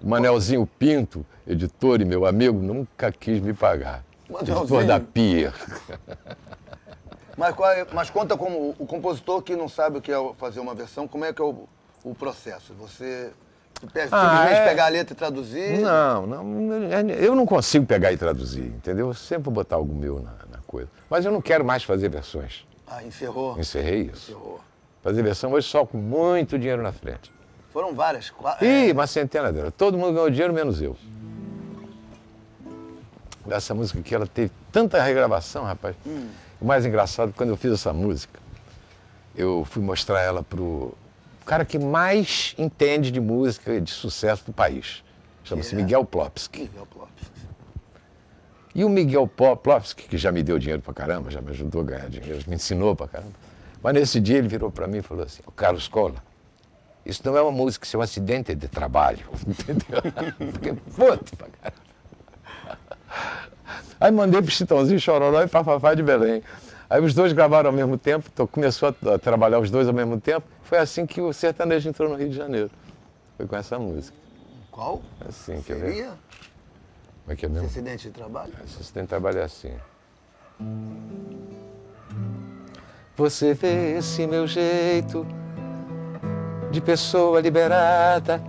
O 0.01 0.07
Manelzinho 0.07 0.65
Pinto, 0.79 1.25
editor 1.47 2.01
e 2.01 2.05
meu 2.05 2.25
amigo, 2.25 2.57
nunca 2.59 3.11
quis 3.11 3.41
me 3.41 3.53
pagar. 3.53 4.03
Manelzinho? 4.29 4.59
Editor 4.59 4.85
da 4.85 4.99
Pier. 4.99 5.53
Mas, 7.37 7.55
qual 7.55 7.71
é- 7.71 7.87
mas 7.93 8.09
conta 8.09 8.37
como 8.37 8.75
o 8.77 8.85
compositor 8.85 9.41
que 9.41 9.55
não 9.55 9.67
sabe 9.67 9.97
o 9.97 10.01
que 10.01 10.11
é 10.11 10.33
fazer 10.37 10.59
uma 10.59 10.75
versão, 10.75 11.07
como 11.07 11.25
é 11.25 11.33
que 11.33 11.41
é 11.41 11.45
o, 11.45 11.67
o 12.03 12.13
processo? 12.15 12.73
Você 12.73 13.31
Ah, 14.11 14.19
simplesmente 14.21 14.59
é. 14.59 14.65
pegar 14.67 14.85
a 14.85 14.89
letra 14.89 15.13
e 15.13 15.17
traduzir? 15.17 15.79
Não, 15.79 16.25
não, 16.27 16.73
eu 17.09 17.35
não 17.35 17.45
consigo 17.45 17.85
pegar 17.85 18.11
e 18.11 18.17
traduzir, 18.17 18.65
entendeu? 18.65 19.07
Eu 19.07 19.13
sempre 19.13 19.43
vou 19.43 19.53
botar 19.53 19.75
algo 19.77 19.93
meu 19.93 20.21
na, 20.21 20.31
na 20.51 20.57
coisa. 20.67 20.89
Mas 21.09 21.25
eu 21.25 21.31
não 21.31 21.41
quero 21.41 21.65
mais 21.65 21.83
fazer 21.83 22.09
versões. 22.09 22.65
Ah, 22.87 23.03
encerrou. 23.03 23.57
Encerrei 23.59 24.03
isso. 24.13 24.31
Encerrou. 24.31 24.59
Fazer 25.01 25.23
versão 25.23 25.51
hoje 25.51 25.67
só 25.67 25.85
com 25.85 25.97
muito 25.97 26.59
dinheiro 26.59 26.81
na 26.83 26.91
frente. 26.91 27.31
Foram 27.73 27.93
várias. 27.95 28.29
qua- 28.29 28.57
Ih, 28.61 28.91
uma 28.91 29.07
centena 29.07 29.51
delas. 29.51 29.73
Todo 29.77 29.97
mundo 29.97 30.13
ganhou 30.13 30.29
dinheiro, 30.29 30.53
menos 30.53 30.81
eu. 30.81 30.95
Essa 33.49 33.73
música 33.73 33.99
aqui, 33.99 34.13
ela 34.13 34.27
teve 34.27 34.51
tanta 34.71 35.01
regravação, 35.01 35.63
rapaz. 35.63 35.95
O 36.59 36.65
mais 36.65 36.85
engraçado, 36.85 37.33
quando 37.35 37.49
eu 37.49 37.57
fiz 37.57 37.71
essa 37.73 37.91
música, 37.91 38.39
eu 39.35 39.65
fui 39.65 39.81
mostrar 39.81 40.21
ela 40.21 40.43
pro 40.43 40.93
cara 41.45 41.65
que 41.65 41.77
mais 41.79 42.53
entende 42.57 43.11
de 43.11 43.19
música 43.19 43.79
de 43.79 43.91
sucesso 43.91 44.45
do 44.45 44.53
país. 44.53 45.03
Chama-se 45.43 45.73
é? 45.73 45.77
Miguel 45.77 46.05
Plopsky. 46.05 46.61
Miguel 46.63 46.85
Plopes. 46.85 47.31
E 48.73 48.85
o 48.85 48.89
Miguel 48.89 49.27
Plopsky, 49.27 50.07
que 50.07 50.17
já 50.17 50.31
me 50.31 50.41
deu 50.43 50.57
dinheiro 50.57 50.81
pra 50.81 50.93
caramba, 50.93 51.29
já 51.29 51.41
me 51.41 51.49
ajudou 51.49 51.81
a 51.81 51.83
ganhar 51.83 52.09
dinheiro, 52.09 52.41
me 52.47 52.55
ensinou 52.55 52.95
pra 52.95 53.07
caramba. 53.07 53.33
Mas 53.83 53.93
nesse 53.93 54.19
dia 54.21 54.37
ele 54.37 54.47
virou 54.47 54.71
pra 54.71 54.87
mim 54.87 54.99
e 54.99 55.01
falou 55.01 55.23
assim, 55.25 55.41
"Ô, 55.45 55.51
Carlos 55.51 55.87
Cola, 55.87 56.23
isso 57.05 57.21
não 57.25 57.35
é 57.35 57.41
uma 57.41 57.51
música, 57.51 57.85
isso 57.85 57.97
é 57.97 57.99
um 57.99 58.03
acidente 58.03 58.55
de 58.55 58.67
trabalho. 58.67 59.25
Entendeu? 59.45 60.01
Fiquei 60.53 60.73
puto 60.73 61.35
pra 61.35 61.47
caramba. 61.61 61.81
Aí 63.99 64.11
mandei 64.11 64.41
pro 64.41 64.51
Chitãozinho 64.51 64.99
Chororó 64.99 65.41
e 65.43 65.47
Fafafá 65.47 65.93
de 65.93 66.01
Belém. 66.03 66.41
Aí 66.91 67.01
os 67.01 67.13
dois 67.13 67.31
gravaram 67.31 67.69
ao 67.69 67.73
mesmo 67.73 67.97
tempo, 67.97 68.29
então 68.33 68.45
começou 68.45 68.89
a, 68.89 69.17
trabalhar 69.17 69.59
os 69.59 69.71
dois 69.71 69.87
ao 69.87 69.93
mesmo 69.93 70.19
tempo. 70.19 70.45
Foi 70.61 70.77
assim 70.77 71.05
que 71.05 71.21
o 71.21 71.31
sertanejo 71.31 71.87
entrou 71.87 72.09
no 72.09 72.15
Rio 72.15 72.27
de 72.27 72.35
Janeiro. 72.35 72.69
Foi 73.37 73.47
com 73.47 73.55
essa 73.55 73.79
música. 73.79 74.17
Qual? 74.69 75.01
Assim, 75.25 75.61
quer 75.61 75.75
ver? 75.77 75.85
Seria 75.87 76.07
Como 76.07 77.29
é 77.29 77.35
que 77.37 77.45
é 77.45 77.49
mesmo? 77.49 77.65
acidente 77.67 78.09
de 78.09 78.13
trabalho? 78.13 78.51
Você 78.65 78.91
tem 78.91 79.03
que 79.03 79.07
trabalhar 79.09 79.45
assim. 79.45 79.71
Você 83.15 83.53
vê 83.53 83.97
esse 83.97 84.27
meu 84.27 84.45
jeito 84.45 85.25
de 86.71 86.81
pessoa 86.81 87.39
liberada. 87.39 88.43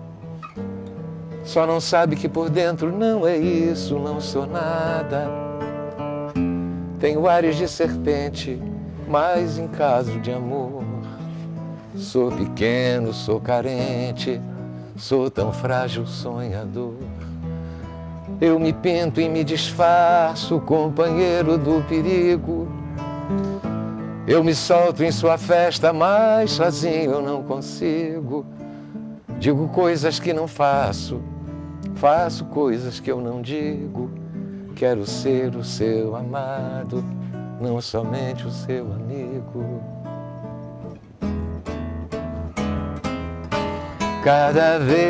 Só 1.45 1.65
não 1.65 1.81
sabe 1.81 2.17
que 2.17 2.29
por 2.29 2.51
dentro 2.51 2.91
não 2.91 3.25
é 3.25 3.37
isso, 3.37 4.01
não 4.01 4.21
sou 4.21 4.49
nada. 4.49 5.52
Tenho 7.03 7.27
ares 7.27 7.57
de 7.57 7.67
serpente, 7.67 8.63
mas 9.09 9.59
em 9.59 9.67
caso 9.67 10.21
de 10.21 10.31
amor. 10.31 10.85
Sou 11.97 12.31
pequeno, 12.31 13.13
sou 13.13 13.41
carente, 13.41 14.41
sou 14.97 15.29
tão 15.29 15.53
frágil 15.53 16.07
sonhador. 16.07 16.95
Eu 18.41 18.57
me 18.61 18.73
pinto 18.73 19.21
e 19.21 19.29
me 19.29 19.43
disfarço, 19.43 20.61
companheiro 20.61 21.59
do 21.59 21.85
perigo. 21.89 22.69
Eu 24.25 24.45
me 24.45 24.55
solto 24.55 25.03
em 25.03 25.11
sua 25.11 25.37
festa, 25.37 25.93
mas 25.93 26.53
sozinho 26.53 27.15
eu 27.15 27.21
não 27.21 27.43
consigo. 27.43 28.47
Digo 29.41 29.67
coisas 29.71 30.21
que 30.21 30.33
não 30.33 30.47
faço, 30.47 31.21
faço 31.97 32.45
coisas 32.45 33.01
que 33.01 33.11
eu 33.11 33.21
não 33.21 33.43
digo. 33.43 34.22
Quero 34.75 35.07
ser 35.07 35.55
o 35.55 35.63
seu 35.63 36.17
amado, 36.17 37.05
não 37.61 37.81
somente 37.81 38.47
o 38.47 38.51
seu 38.51 38.85
amigo. 38.93 39.81
Cada 44.25 44.79
vez 44.79 45.03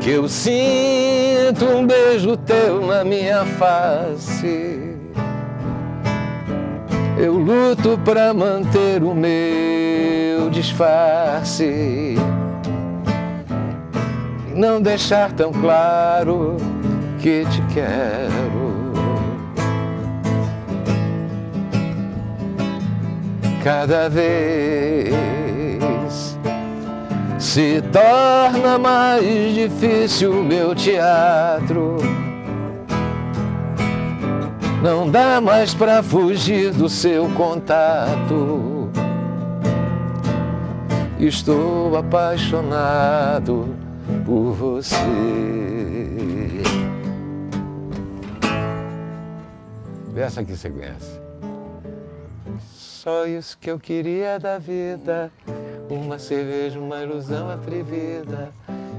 que 0.00 0.10
eu 0.10 0.28
sinto 0.28 1.64
um 1.64 1.86
beijo 1.86 2.36
teu 2.36 2.86
na 2.86 3.04
minha 3.04 3.44
face. 3.44 4.96
Eu 7.18 7.38
luto 7.38 7.98
pra 8.04 8.34
manter 8.34 9.02
o 9.02 9.14
meu 9.14 10.50
disfarce 10.50 12.16
não 14.54 14.80
deixar 14.80 15.32
tão 15.32 15.52
claro 15.52 16.56
que 17.20 17.44
te 17.46 17.62
quero. 17.74 18.64
cada 23.64 24.10
vez 24.10 25.10
se 27.38 27.82
torna 27.90 28.78
mais 28.78 29.54
difícil 29.54 30.44
meu 30.44 30.74
teatro. 30.74 31.96
Não 34.82 35.10
dá 35.10 35.40
mais 35.40 35.72
pra 35.72 36.02
fugir 36.02 36.72
do 36.72 36.90
seu 36.90 37.26
contato. 37.30 38.90
Estou 41.18 41.96
apaixonado 41.96 43.83
por 44.24 44.52
você. 44.52 44.96
Essa 50.16 50.40
aqui 50.40 50.56
você 50.56 50.70
conhece. 50.70 51.20
Só 52.70 53.26
isso 53.26 53.58
que 53.58 53.70
eu 53.70 53.78
queria 53.78 54.38
da 54.38 54.58
vida. 54.58 55.30
Uma 55.90 56.18
cerveja, 56.18 56.78
uma 56.78 57.02
ilusão 57.02 57.50
atrevida. 57.50 58.50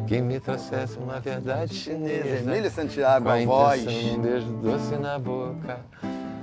Que 0.05 0.21
me 0.21 0.39
trouxesse 0.39 0.99
uma 0.99 1.19
verdade 1.19 1.73
chinesa. 1.73 2.27
Emília 2.27 2.69
Santiago, 2.69 3.25
Com 3.25 3.31
a 3.31 3.45
voz. 3.45 3.87
Um 3.87 4.21
beijo 4.21 4.45
doce 4.61 4.95
na 4.97 5.17
boca. 5.17 5.79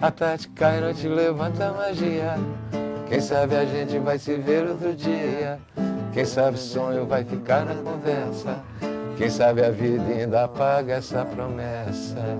A 0.00 0.10
tarde 0.10 0.48
cai, 0.48 0.80
não 0.80 0.92
te 0.92 1.06
levanta 1.06 1.68
a 1.68 1.72
magia. 1.72 2.34
Quem 3.08 3.20
sabe 3.20 3.54
a 3.54 3.64
gente 3.64 4.00
vai 4.00 4.18
se 4.18 4.34
ver 4.34 4.66
outro 4.68 4.92
dia. 4.94 5.60
Quem 6.12 6.26
sabe 6.26 6.58
sonho 6.58 7.06
vai 7.06 7.24
ficar 7.24 7.64
na 7.64 7.74
conversa. 7.74 8.56
Quem 9.16 9.30
sabe 9.30 9.64
a 9.64 9.70
vida 9.70 10.04
ainda 10.04 10.46
paga 10.46 10.94
essa 10.94 11.24
promessa. 11.24 12.38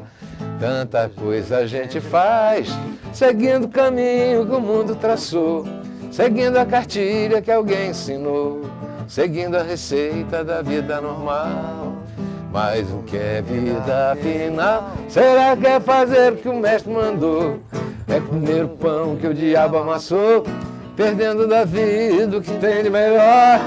Tanta 0.61 1.09
coisa 1.09 1.59
a 1.59 1.67
gente 1.67 2.01
faz, 2.01 2.69
seguindo 3.13 3.65
o 3.65 3.69
caminho 3.69 4.47
que 4.47 4.55
o 4.55 4.61
mundo 4.61 4.95
traçou, 4.95 5.65
seguindo 6.11 6.57
a 6.59 6.67
cartilha 6.67 7.41
que 7.41 7.51
alguém 7.51 7.91
ensinou, 7.91 8.63
seguindo 9.09 9.57
a 9.57 9.63
receita 9.63 10.45
da 10.45 10.61
vida 10.61 11.01
normal. 11.01 11.95
Mas 12.53 12.91
o 12.91 12.99
que 12.99 13.17
é 13.17 13.41
vida 13.41 14.13
afinal? 14.13 14.91
Será 15.09 15.57
que 15.57 15.67
é 15.67 15.81
fazer 15.81 16.35
o 16.35 16.37
que 16.37 16.49
o 16.49 16.55
mestre 16.55 16.93
mandou? 16.93 17.59
É 18.07 18.21
comer 18.21 18.65
o 18.65 18.69
pão 18.69 19.17
que 19.17 19.27
o 19.27 19.33
diabo 19.33 19.79
amassou, 19.79 20.45
perdendo 20.97 21.47
da 21.47 21.65
vida 21.65 22.39
o 22.39 22.43
que 22.43 22.53
tem 22.59 22.83
de 22.83 22.91
melhor. 22.91 23.61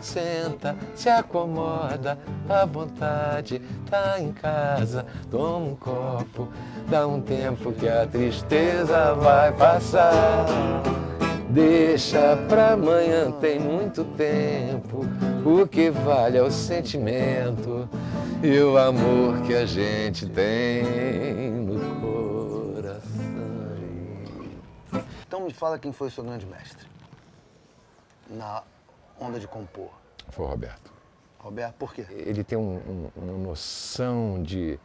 Senta, 0.00 0.76
se 0.94 1.08
acomoda, 1.08 2.18
à 2.48 2.64
vontade, 2.66 3.60
tá 3.90 4.20
em 4.20 4.32
casa, 4.32 5.06
toma 5.30 5.66
um 5.66 5.74
copo, 5.74 6.48
dá 6.88 7.06
um 7.06 7.20
tempo 7.20 7.72
que 7.72 7.88
a 7.88 8.06
tristeza 8.06 9.14
vai 9.14 9.50
passar. 9.52 10.46
Deixa 11.48 12.36
pra 12.48 12.72
amanhã, 12.72 13.30
tem 13.40 13.58
muito 13.58 14.04
tempo. 14.04 15.06
O 15.44 15.66
que 15.66 15.90
vale 15.90 16.36
é 16.36 16.42
o 16.42 16.50
sentimento 16.50 17.88
e 18.42 18.58
o 18.58 18.76
amor 18.76 19.40
que 19.46 19.54
a 19.54 19.64
gente 19.64 20.26
tem 20.26 20.82
no 21.62 21.78
Então 25.34 25.44
me 25.44 25.52
fala 25.52 25.80
quem 25.80 25.90
foi 25.92 26.06
o 26.06 26.10
seu 26.12 26.22
grande 26.22 26.46
mestre 26.46 26.86
na 28.30 28.62
onda 29.20 29.40
de 29.40 29.48
compor. 29.48 29.90
Foi 30.30 30.46
o 30.46 30.48
Roberto. 30.48 30.92
Roberto, 31.40 31.74
por 31.74 31.92
quê? 31.92 32.06
ele 32.08 32.44
tem 32.44 32.56
um- 32.56 33.10
um- 33.16 33.20
uma 33.20 33.32
noção 33.48 34.40
de, 34.44 34.78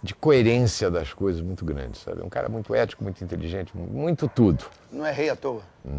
de 0.00 0.14
coerência 0.14 0.88
das 0.88 1.12
coisas 1.12 1.42
muito 1.42 1.64
grande, 1.64 1.98
sabe? 1.98 2.20
É 2.20 2.24
um 2.24 2.28
cara 2.28 2.48
muito 2.48 2.72
ético, 2.76 3.02
muito 3.02 3.24
inteligente, 3.24 3.76
mu- 3.76 3.88
muito 3.88 4.28
tudo. 4.28 4.66
Não 4.88 5.04
é 5.04 5.10
rei 5.10 5.30
à 5.30 5.34
toa? 5.34 5.64
Não, 5.84 5.98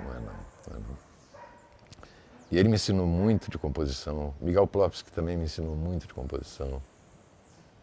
não 0.00 0.14
é 0.14 0.20
não. 0.20 0.34
não 0.70 0.76
é 0.76 0.78
não. 0.78 0.96
E 2.50 2.56
ele 2.56 2.70
me 2.70 2.76
ensinou 2.76 3.06
muito 3.06 3.50
de 3.50 3.58
composição. 3.58 4.32
Miguel 4.40 4.66
Plopski 4.66 5.12
também 5.12 5.36
me 5.36 5.44
ensinou 5.44 5.76
muito 5.76 6.06
de 6.06 6.14
composição. 6.14 6.80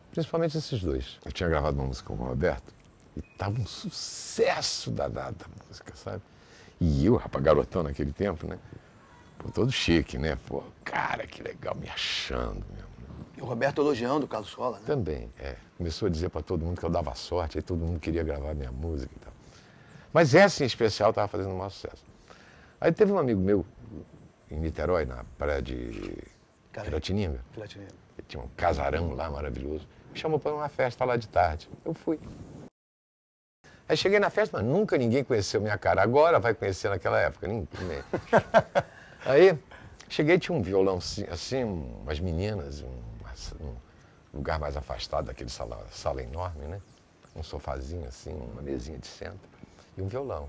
Principalmente 0.10 0.58
esses 0.58 0.82
dois. 0.82 1.19
Eu 1.24 1.32
tinha 1.32 1.48
gravado 1.48 1.78
uma 1.78 1.86
música 1.86 2.08
com 2.12 2.24
o 2.24 2.26
Roberto 2.28 2.74
e 3.15 3.21
tava 3.21 3.60
um 3.60 3.65
sucesso 3.65 4.91
danado 4.91 5.45
a 5.45 5.67
música, 5.67 5.95
sabe? 5.95 6.21
E 6.80 7.06
eu, 7.06 7.15
rapaz, 7.15 7.43
garotão 7.43 7.84
naquele 7.84 8.12
tempo, 8.12 8.47
né? 8.47 8.58
Pô, 9.38 9.49
todo 9.52 9.71
chique, 9.71 10.17
né? 10.17 10.38
Pô, 10.47 10.63
cara, 10.84 11.26
que 11.28 11.41
legal, 11.43 11.76
me 11.76 11.89
achando 11.89 12.63
mesmo. 12.73 12.93
E 13.38 13.41
o 13.41 13.45
Roberto 13.45 13.82
elogiando 13.82 14.26
o 14.26 14.28
Carlos 14.28 14.49
Sola, 14.49 14.78
né? 14.80 14.84
Também, 14.86 15.30
é. 15.39 15.56
Começou 15.78 16.08
a 16.08 16.10
dizer 16.10 16.30
para 16.30 16.41
todo 16.41 16.63
mundo 16.63 16.80
que 16.80 16.86
eu 16.86 16.89
dava 16.89 17.13
sorte, 17.15 17.58
aí 17.58 17.62
todo 17.62 17.80
mundo 17.80 17.99
queria 17.99 18.23
gravar 18.23 18.54
minha 18.54 18.71
música 18.71 19.12
e 19.15 19.19
tal. 19.19 19.34
Mas 20.12 20.36
essa 20.36 20.63
em 20.63 20.67
especial 20.67 21.10
estava 21.10 21.28
fazendo 21.28 21.49
um 21.49 21.58
maior 21.58 21.69
sucesso. 21.69 22.04
Aí 22.80 22.91
teve 22.91 23.12
um 23.12 23.17
amigo 23.17 23.39
meu 23.41 23.65
em 24.52 24.60
Niterói, 24.60 25.06
na 25.06 25.23
praia 25.38 25.62
de 25.62 26.17
Cara, 26.71 26.86
Piratininga, 26.86 27.39
Piratininga. 27.54 27.91
que 28.15 28.21
tinha 28.23 28.43
um 28.43 28.47
casarão 28.56 29.13
lá 29.15 29.30
maravilhoso, 29.30 29.88
me 30.12 30.19
chamou 30.19 30.39
para 30.39 30.54
uma 30.54 30.69
festa 30.69 31.04
lá 31.06 31.17
de 31.17 31.28
tarde. 31.28 31.67
Eu 31.84 31.93
fui. 31.93 32.19
Aí 33.88 33.98
cheguei 33.98 34.19
na 34.19 34.30
festa, 34.30 34.58
mas 34.58 34.65
nunca 34.65 34.98
ninguém 34.98 35.24
conheceu 35.24 35.60
minha 35.60 35.78
cara. 35.78 36.02
Agora 36.02 36.39
vai 36.39 36.54
conhecer 36.54 36.89
naquela 36.89 37.19
época, 37.19 37.48
ninguém. 37.48 37.67
Aí 39.26 39.58
cheguei, 40.10 40.39
tinha 40.39 40.58
um 40.58 40.62
violão 40.62 40.98
assim, 40.98 41.63
umas 41.63 42.19
meninas, 42.19 42.82
um, 42.82 43.65
um 43.65 43.76
lugar 44.34 44.60
mais 44.60 44.78
afastado 44.78 45.26
daquele 45.26 45.50
sala, 45.50 45.86
sala 45.91 46.22
enorme, 46.24 46.65
né? 46.65 46.82
Um 47.36 47.43
sofazinho 47.43 48.08
assim, 48.08 48.34
uma 48.34 48.62
mesinha 48.62 48.98
de 48.98 49.08
centro 49.08 49.50
e 49.98 50.02
um 50.02 50.08
violão. 50.08 50.48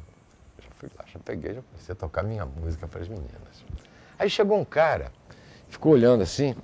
Já 0.62 0.68
fui 0.76 0.88
lá, 0.96 1.04
já 1.12 1.18
peguei, 1.18 1.54
já 1.54 1.62
comecei 1.62 1.92
a 1.92 1.96
tocar 1.96 2.22
minha 2.22 2.46
música 2.46 2.86
para 2.86 3.00
as 3.00 3.08
meninas. 3.08 3.64
Aí 4.18 4.30
chegou 4.30 4.58
um 4.58 4.64
cara, 4.64 5.10
ficou 5.68 5.92
olhando 5.92 6.22
assim, 6.22 6.54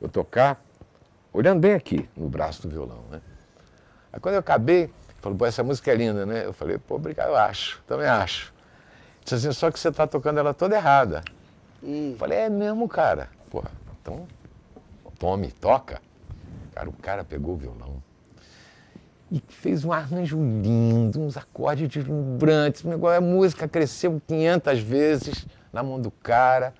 eu 0.00 0.08
tocar, 0.08 0.62
olhando 1.32 1.60
bem 1.60 1.74
aqui, 1.74 2.08
no 2.16 2.28
braço 2.28 2.62
do 2.62 2.68
violão, 2.68 3.02
né? 3.10 3.20
Aí 4.12 4.20
quando 4.20 4.34
eu 4.34 4.40
acabei, 4.40 4.92
falou, 5.20 5.36
pô, 5.38 5.46
essa 5.46 5.62
música 5.62 5.90
é 5.90 5.94
linda, 5.94 6.24
né? 6.26 6.44
Eu 6.44 6.52
falei, 6.52 6.78
pô, 6.78 6.96
obrigado, 6.96 7.28
eu 7.28 7.36
acho, 7.36 7.80
também 7.86 8.06
acho. 8.06 8.52
Disse 9.22 9.34
assim, 9.34 9.52
só 9.52 9.70
que 9.70 9.78
você 9.78 9.88
está 9.88 10.06
tocando 10.06 10.38
ela 10.38 10.54
toda 10.54 10.76
errada. 10.76 11.22
Eu 11.82 12.16
falei, 12.18 12.38
é 12.38 12.48
mesmo, 12.50 12.88
cara. 12.88 13.28
Porra, 13.50 13.70
então 14.00 14.26
tome, 15.18 15.50
toca. 15.52 16.00
Cara, 16.74 16.88
o 16.88 16.92
cara 16.92 17.24
pegou 17.24 17.54
o 17.54 17.56
violão 17.56 18.02
e 19.30 19.40
fez 19.48 19.84
um 19.84 19.92
arranjo 19.92 20.36
lindo, 20.38 21.20
uns 21.20 21.36
acordes 21.36 21.88
deslumbrantes. 21.88 22.84
um 22.84 22.88
negócio- 22.90 23.18
A 23.18 23.20
música 23.20 23.68
cresceu 23.68 24.20
500 24.26 24.80
vezes 24.80 25.46
na 25.72 25.82
mão 25.82 26.00
do 26.00 26.10
cara. 26.10 26.74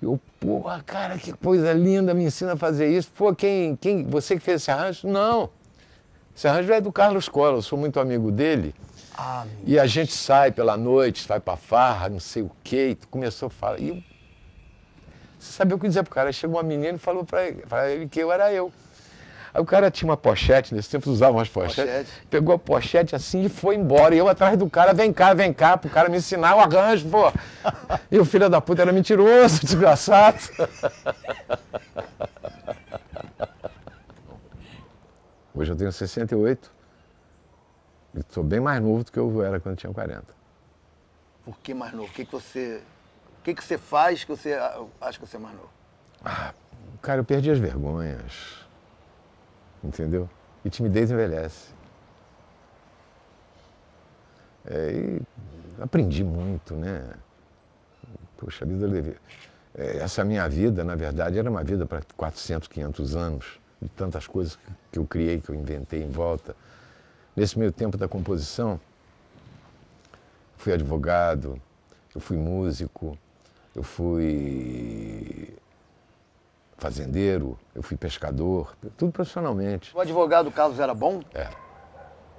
Eu, 0.00 0.20
porra, 0.38 0.82
cara, 0.84 1.16
que 1.18 1.32
coisa 1.32 1.72
linda, 1.72 2.12
me 2.12 2.24
ensina 2.24 2.52
a 2.52 2.56
fazer 2.56 2.86
isso. 2.88 3.10
Pô, 3.12 3.34
quem, 3.34 3.74
quem, 3.76 4.04
você 4.04 4.34
que 4.36 4.40
fez 4.42 4.60
esse 4.62 4.70
arranjo? 4.70 5.08
Não. 5.08 5.50
Esse 6.36 6.48
arranjo 6.48 6.72
é 6.72 6.80
do 6.80 6.90
Carlos 6.92 7.28
Cola, 7.28 7.58
eu 7.58 7.62
sou 7.62 7.78
muito 7.78 8.00
amigo 8.00 8.30
dele. 8.30 8.74
ah, 9.16 9.44
E 9.64 9.78
a 9.78 9.86
gente 9.86 10.12
sai 10.12 10.50
pela 10.50 10.76
noite, 10.76 11.26
vai 11.28 11.38
pra 11.40 11.56
farra, 11.56 12.08
não 12.08 12.20
sei 12.20 12.42
o 12.42 12.50
quê, 12.62 12.88
e 12.90 12.94
tu 12.96 13.06
começou 13.08 13.46
a 13.46 13.50
falar. 13.50 13.78
E 13.80 13.88
eu, 13.90 14.02
você 15.38 15.52
sabia 15.52 15.76
o 15.76 15.78
que 15.78 15.86
dizer 15.86 16.02
pro 16.02 16.12
cara? 16.12 16.28
Aí 16.28 16.32
chegou 16.32 16.56
uma 16.56 16.62
menina 16.62 16.96
e 16.96 16.98
falou 16.98 17.24
pra 17.24 17.44
ele, 17.46 17.62
pra 17.68 17.88
ele 17.90 18.08
que 18.08 18.18
eu 18.20 18.32
era 18.32 18.52
eu. 18.52 18.72
Aí 19.52 19.62
o 19.62 19.64
cara 19.64 19.88
tinha 19.88 20.08
uma 20.10 20.16
pochete, 20.16 20.74
nesse 20.74 20.90
tempo 20.90 21.08
usavam 21.08 21.36
umas 21.36 21.48
pochetes, 21.48 21.84
Pochete. 21.84 22.10
pegou 22.28 22.56
a 22.56 22.58
pochete 22.58 23.14
assim 23.14 23.44
e 23.44 23.48
foi 23.48 23.76
embora. 23.76 24.12
E 24.12 24.18
eu 24.18 24.28
atrás 24.28 24.58
do 24.58 24.68
cara, 24.68 24.92
vem 24.92 25.12
cá, 25.12 25.32
vem 25.32 25.52
cá, 25.52 25.76
pro 25.76 25.88
cara 25.88 26.08
me 26.08 26.16
ensinar 26.16 26.56
o 26.56 26.58
arranjo, 26.60 27.08
pô. 27.08 27.32
E 28.10 28.18
o 28.18 28.24
filho 28.24 28.50
da 28.50 28.60
puta 28.60 28.82
era 28.82 28.90
mentiroso, 28.92 29.60
desgraçado. 29.62 30.38
Hoje 35.64 35.72
eu 35.72 35.76
tenho 35.76 35.90
68 35.90 36.70
e 38.14 38.20
sou 38.28 38.44
bem 38.44 38.60
mais 38.60 38.82
novo 38.82 39.02
do 39.02 39.10
que 39.10 39.18
eu 39.18 39.42
era 39.42 39.58
quando 39.58 39.78
tinha 39.78 39.90
40. 39.90 40.22
por 41.42 41.58
que 41.60 41.72
mais 41.72 41.94
novo? 41.94 42.06
O 42.06 42.12
que, 42.12 42.26
que 42.26 42.32
você. 42.32 42.82
O 43.40 43.42
que, 43.42 43.54
que 43.54 43.64
você 43.64 43.78
faz 43.78 44.24
que 44.24 44.30
você 44.30 44.52
ah, 44.52 44.84
acha 45.00 45.18
que 45.18 45.26
você 45.26 45.38
é 45.38 45.40
mais 45.40 45.56
novo? 45.56 45.70
Cara, 47.00 47.20
eu 47.20 47.24
perdi 47.24 47.50
as 47.50 47.58
vergonhas. 47.58 48.66
Entendeu? 49.82 50.28
E 50.62 50.68
timidez 50.68 51.10
envelhece. 51.10 51.72
É, 54.66 54.92
e 54.92 55.22
aprendi 55.80 56.22
muito, 56.22 56.74
né? 56.74 57.10
Poxa, 58.36 58.66
vida 58.66 58.86
levei. 58.86 59.16
É, 59.74 59.96
essa 59.96 60.22
minha 60.26 60.46
vida, 60.46 60.84
na 60.84 60.94
verdade, 60.94 61.38
era 61.38 61.48
uma 61.48 61.64
vida 61.64 61.86
para 61.86 62.02
400, 62.18 62.68
500 62.68 63.16
anos, 63.16 63.63
de 63.84 63.90
tantas 63.90 64.26
coisas 64.26 64.58
que- 64.90 64.98
eu 64.98 65.04
criei, 65.06 65.40
que 65.40 65.50
eu 65.50 65.54
inventei 65.54 66.02
em 66.02 66.10
volta. 66.10 66.56
Nesse 67.36 67.58
meio 67.58 67.70
tempo 67.70 67.96
da 67.98 68.08
composição, 68.08 68.80
fui 70.56 70.72
advogado, 70.72 71.60
eu 72.14 72.20
fui 72.20 72.36
músico, 72.38 73.18
eu 73.74 73.82
fui 73.82 75.54
fazendeiro, 76.78 77.58
eu 77.74 77.82
fui 77.82 77.96
pescador, 77.96 78.74
tudo 78.96 79.12
profissionalmente. 79.12 79.94
O 79.94 80.00
advogado 80.00 80.50
Carlos 80.50 80.80
era 80.80 80.94
bom? 80.94 81.20
É. 81.34 81.48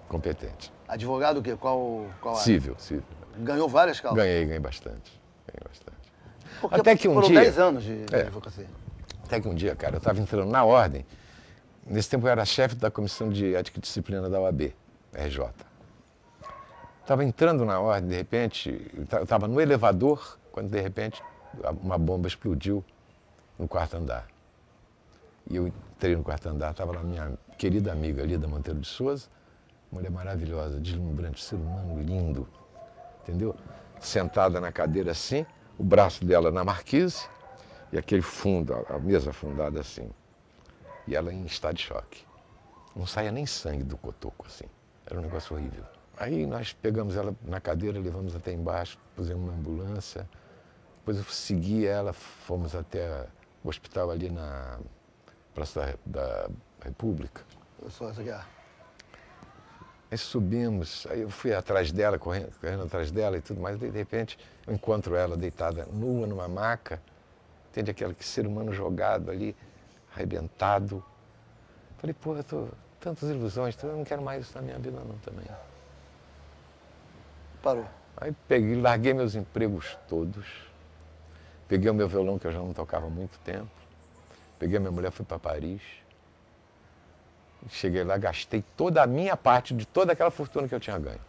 competente. 0.07 0.71
Advogado 0.87 1.39
o 1.39 1.41
quê? 1.41 1.55
Qual, 1.59 2.05
qual 2.21 2.35
Civil, 2.35 2.75
civil. 2.77 3.03
Ganhou 3.39 3.67
várias 3.67 3.99
causas? 3.99 4.17
Ganhei, 4.23 4.45
ganhei 4.45 4.59
bastante. 4.59 5.19
Ganhei 5.47 5.67
bastante. 5.67 5.97
Porque 6.61 6.79
Até 6.79 6.95
que 6.95 7.07
um 7.09 7.15
foram 7.15 7.27
dia- 7.27 7.41
10 7.41 7.57
anos 7.57 7.83
de, 7.83 8.05
de 8.05 8.15
É. 8.15 8.21
advocacia. 8.21 8.67
Até 9.23 9.41
que 9.41 9.47
um 9.47 9.55
dia, 9.55 9.75
cara, 9.75 9.95
eu 9.95 9.97
estava 9.97 10.19
entrando 10.19 10.49
na 10.51 10.63
ordem. 10.63 11.03
Nesse 11.85 12.09
tempo 12.09 12.25
eu 12.25 12.31
era 12.31 12.43
chefe 12.45 12.75
da 12.75 12.89
Comissão 12.89 13.29
de 13.29 13.53
Ética 13.53 13.77
e 13.77 13.81
Disciplina 13.81 14.27
da 14.27 14.39
OAB, 14.39 14.73
RJ. 15.13 15.49
Estava 17.01 17.23
entrando 17.23 17.63
na 17.63 17.79
ordem, 17.79 18.09
de 18.09 18.15
repente, 18.15 18.91
eu 18.95 19.23
estava 19.23 19.47
no 19.47 19.61
elevador, 19.61 20.39
quando 20.51 20.71
de 20.71 20.81
repente 20.81 21.21
uma 21.83 21.97
bomba 21.97 22.27
explodiu 22.27 22.83
no 23.59 23.67
quarto 23.67 23.97
andar. 23.97 24.25
E 25.47 25.55
eu 25.55 25.67
entrei 25.67 26.15
no 26.15 26.23
quarto 26.23 26.49
andar, 26.49 26.71
estava 26.71 26.91
lá 26.91 27.03
minha 27.03 27.37
querida 27.55 27.91
amiga 27.91 28.23
Lida 28.23 28.47
Monteiro 28.47 28.79
de 28.79 28.87
Souza, 28.87 29.27
mulher 29.91 30.09
maravilhosa, 30.09 30.79
deslumbrante, 30.79 31.43
ser 31.43 31.55
humano 31.55 32.01
lindo, 32.01 32.47
entendeu? 33.21 33.55
Sentada 33.99 34.59
na 34.59 34.71
cadeira 34.71 35.11
assim, 35.11 35.45
o 35.77 35.83
braço 35.83 36.25
dela 36.25 36.51
na 36.51 36.63
marquise 36.63 37.27
e 37.93 37.97
aquele 37.97 38.23
fundo, 38.23 38.73
a, 38.89 38.97
mesa 38.97 39.29
afundada 39.29 39.79
assim. 39.79 40.09
E 41.07 41.15
ela 41.15 41.33
em 41.33 41.45
estado 41.45 41.75
de 41.75 41.83
choque. 41.83 42.25
Não 42.95 43.05
saía 43.05 43.31
nem 43.31 43.45
sangue 43.45 43.83
do 43.83 43.97
cotoco 43.97 44.45
assim. 44.47 44.65
Era 45.05 45.19
um 45.19 45.21
negócio 45.21 45.55
horrível. 45.55 45.83
Aí 46.17 46.45
nós 46.45 46.73
pegamos 46.73 47.15
ela 47.15 47.35
na 47.43 47.59
cadeira, 47.59 47.99
levamos 47.99 48.35
até 48.35 48.51
embaixo, 48.53 48.97
pusemos 49.15 49.43
uma 49.43 49.53
ambulância. 49.53 50.27
Depois 50.99 51.17
eu 51.17 51.23
segui 51.25 51.85
ela, 51.85 52.13
fomos 52.13 52.73
até 52.73 53.27
o 53.63 53.69
hospital 53.69 54.11
ali 54.11 54.29
na 54.29 54.79
Praça 55.53 55.97
da, 56.05 56.49
República. 56.83 57.41
Eu 57.81 57.89
sou 57.89 58.09
essa 58.09 58.21
aqui, 58.21 58.29
ó. 58.29 58.39
Aí 60.11 60.17
subimos, 60.17 61.07
aí 61.09 61.21
eu 61.21 61.29
fui 61.29 61.53
atrás 61.53 61.91
dela, 61.91 62.19
correndo, 62.19 62.51
correndo 62.59 62.83
atrás 62.83 63.09
dela 63.09 63.37
e 63.37 63.41
tudo 63.41 63.59
mais, 63.59 63.81
e 63.81 63.89
de 63.89 63.97
repente 63.97 64.37
eu 64.67 64.73
encontro 64.73 65.15
ela 65.15 65.35
deitada 65.35 65.85
nua 65.91 66.27
numa 66.27 66.47
maca, 66.47 67.01
entende 67.71 67.89
aquele 67.89 68.13
que 68.13 68.23
ser 68.23 68.45
humano 68.45 68.71
jogado 68.71 69.31
ali, 69.31 69.55
arrebentado. 70.15 71.03
Falei, 71.97 72.13
pô, 72.13 72.35
eu 72.35 72.43
tô 72.43 72.67
tantas 72.99 73.29
ilusões, 73.29 73.75
eu 73.83 73.95
não 73.95 74.03
quero 74.03 74.21
mais 74.21 74.45
isso 74.45 74.55
na 74.55 74.61
minha 74.61 74.79
vida 74.79 74.97
não 74.99 75.17
também. 75.19 75.45
Parou. 77.61 77.85
Aí 78.17 78.33
peguei, 78.47 78.79
larguei 78.81 79.13
meus 79.13 79.35
empregos 79.35 79.97
todos, 80.07 80.45
peguei 81.67 81.89
o 81.89 81.93
meu 81.93 82.07
violão 82.07 82.39
que 82.39 82.47
eu 82.47 82.51
já 82.51 82.59
não 82.59 82.73
tocava 82.73 83.07
há 83.07 83.09
muito 83.09 83.37
tempo, 83.39 83.69
peguei 84.57 84.77
a 84.77 84.79
minha 84.79 84.91
mulher, 84.91 85.11
fui 85.11 85.25
para 85.25 85.37
Paris. 85.37 85.81
Cheguei 87.69 88.03
lá, 88.03 88.15
gastei 88.15 88.63
toda 88.77 89.01
a 89.01 89.07
minha 89.07 89.35
parte 89.35 89.73
de 89.73 89.87
toda 89.87 90.13
aquela 90.13 90.29
fortuna 90.29 90.67
que 90.67 90.75
eu 90.75 90.79
tinha 90.79 90.99
ganho. 90.99 91.19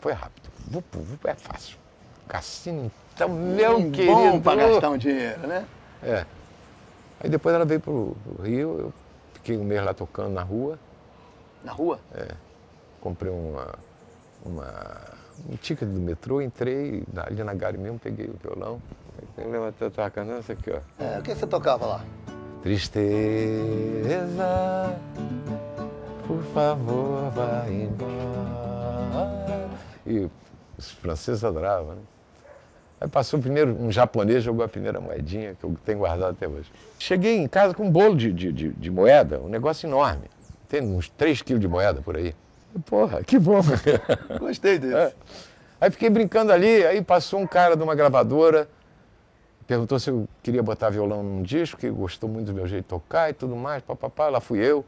Foi 0.00 0.12
rápido. 0.12 0.50
Vup, 0.66 0.84
vup, 0.92 1.24
é 1.24 1.34
fácil. 1.34 1.78
Cassino, 2.26 2.90
então, 3.14 3.28
meu 3.28 3.78
Hum, 3.78 3.92
querido. 3.92 4.12
Bom 4.12 4.40
pra 4.40 4.56
gastar 4.56 4.90
um 4.90 4.98
dinheiro, 4.98 5.46
né? 5.46 5.68
É. 6.02 6.26
Aí 7.24 7.30
depois 7.30 7.54
ela 7.54 7.64
veio 7.64 7.80
pro, 7.80 8.14
Rio, 8.42 8.78
eu 8.78 8.92
fiquei 9.32 9.56
um 9.56 9.64
mês 9.64 9.82
lá 9.82 9.94
tocando 9.94 10.34
na 10.34 10.42
rua, 10.42 10.78
Na 11.64 11.72
rua? 11.72 11.98
comprei 13.00 13.32
uma, 13.32 13.74
uma, 14.44 15.00
um 15.50 15.56
ticket 15.56 15.88
do 15.88 15.98
metrô, 16.00 16.42
entrei 16.42 17.02
ali 17.16 17.42
na 17.42 17.54
Gare 17.54 17.78
mesmo, 17.78 17.98
peguei 17.98 18.26
o 18.26 18.36
violão. 18.42 18.78
Eu 19.38 19.50
levantei, 19.50 19.86
eu 19.86 19.90
tava 19.90 20.10
cantando 20.10 20.40
isso 20.40 20.52
aqui, 20.52 20.70
ó. 20.70 20.80
É, 21.02 21.18
o 21.18 21.22
que 21.22 21.34
você 21.34 21.46
tocava 21.46 21.86
lá? 21.86 22.04
Tristeza, 22.62 23.64
por 26.26 26.42
favor, 26.52 27.30
vai 27.30 27.72
embora. 27.72 29.70
E 30.06 30.28
os 30.76 30.90
franceses 30.90 31.42
adoravam, 31.42 31.94
né? 31.94 32.02
Aí 33.04 33.08
passou 33.08 33.38
primeiro, 33.38 33.76
um 33.78 33.92
japonês 33.92 34.42
jogou 34.42 34.64
a 34.64 34.68
primeira 34.68 34.98
moedinha, 34.98 35.54
que 35.54 35.62
eu 35.62 35.76
tenho 35.84 35.98
guardado 35.98 36.30
até 36.30 36.48
hoje. 36.48 36.72
Cheguei 36.98 37.36
em 37.36 37.46
casa 37.46 37.74
com 37.74 37.84
um 37.84 37.90
bolo 37.90 38.16
de, 38.16 38.32
de, 38.32 38.50
de, 38.50 38.68
de 38.70 38.90
moeda, 38.90 39.40
um 39.40 39.48
negócio 39.48 39.86
enorme. 39.86 40.22
Tem 40.70 40.80
uns 40.80 41.10
3 41.10 41.42
quilos 41.42 41.60
de 41.60 41.68
moeda 41.68 42.00
por 42.00 42.16
aí. 42.16 42.34
Porra, 42.86 43.22
que 43.22 43.38
bom. 43.38 43.60
Gostei 44.40 44.78
disso. 44.78 44.96
É. 44.96 45.12
Aí 45.78 45.90
fiquei 45.90 46.08
brincando 46.08 46.50
ali, 46.50 46.82
aí 46.86 47.02
passou 47.02 47.40
um 47.40 47.46
cara 47.46 47.76
de 47.76 47.82
uma 47.82 47.94
gravadora, 47.94 48.66
perguntou 49.66 49.98
se 49.98 50.08
eu 50.08 50.26
queria 50.42 50.62
botar 50.62 50.88
violão 50.88 51.22
num 51.22 51.42
disco, 51.42 51.78
que 51.78 51.90
gostou 51.90 52.26
muito 52.26 52.46
do 52.46 52.54
meu 52.54 52.66
jeito 52.66 52.84
de 52.84 52.88
tocar 52.88 53.28
e 53.28 53.34
tudo 53.34 53.54
mais, 53.54 53.82
papapá, 53.82 54.30
lá 54.30 54.40
fui 54.40 54.60
eu. 54.60 54.82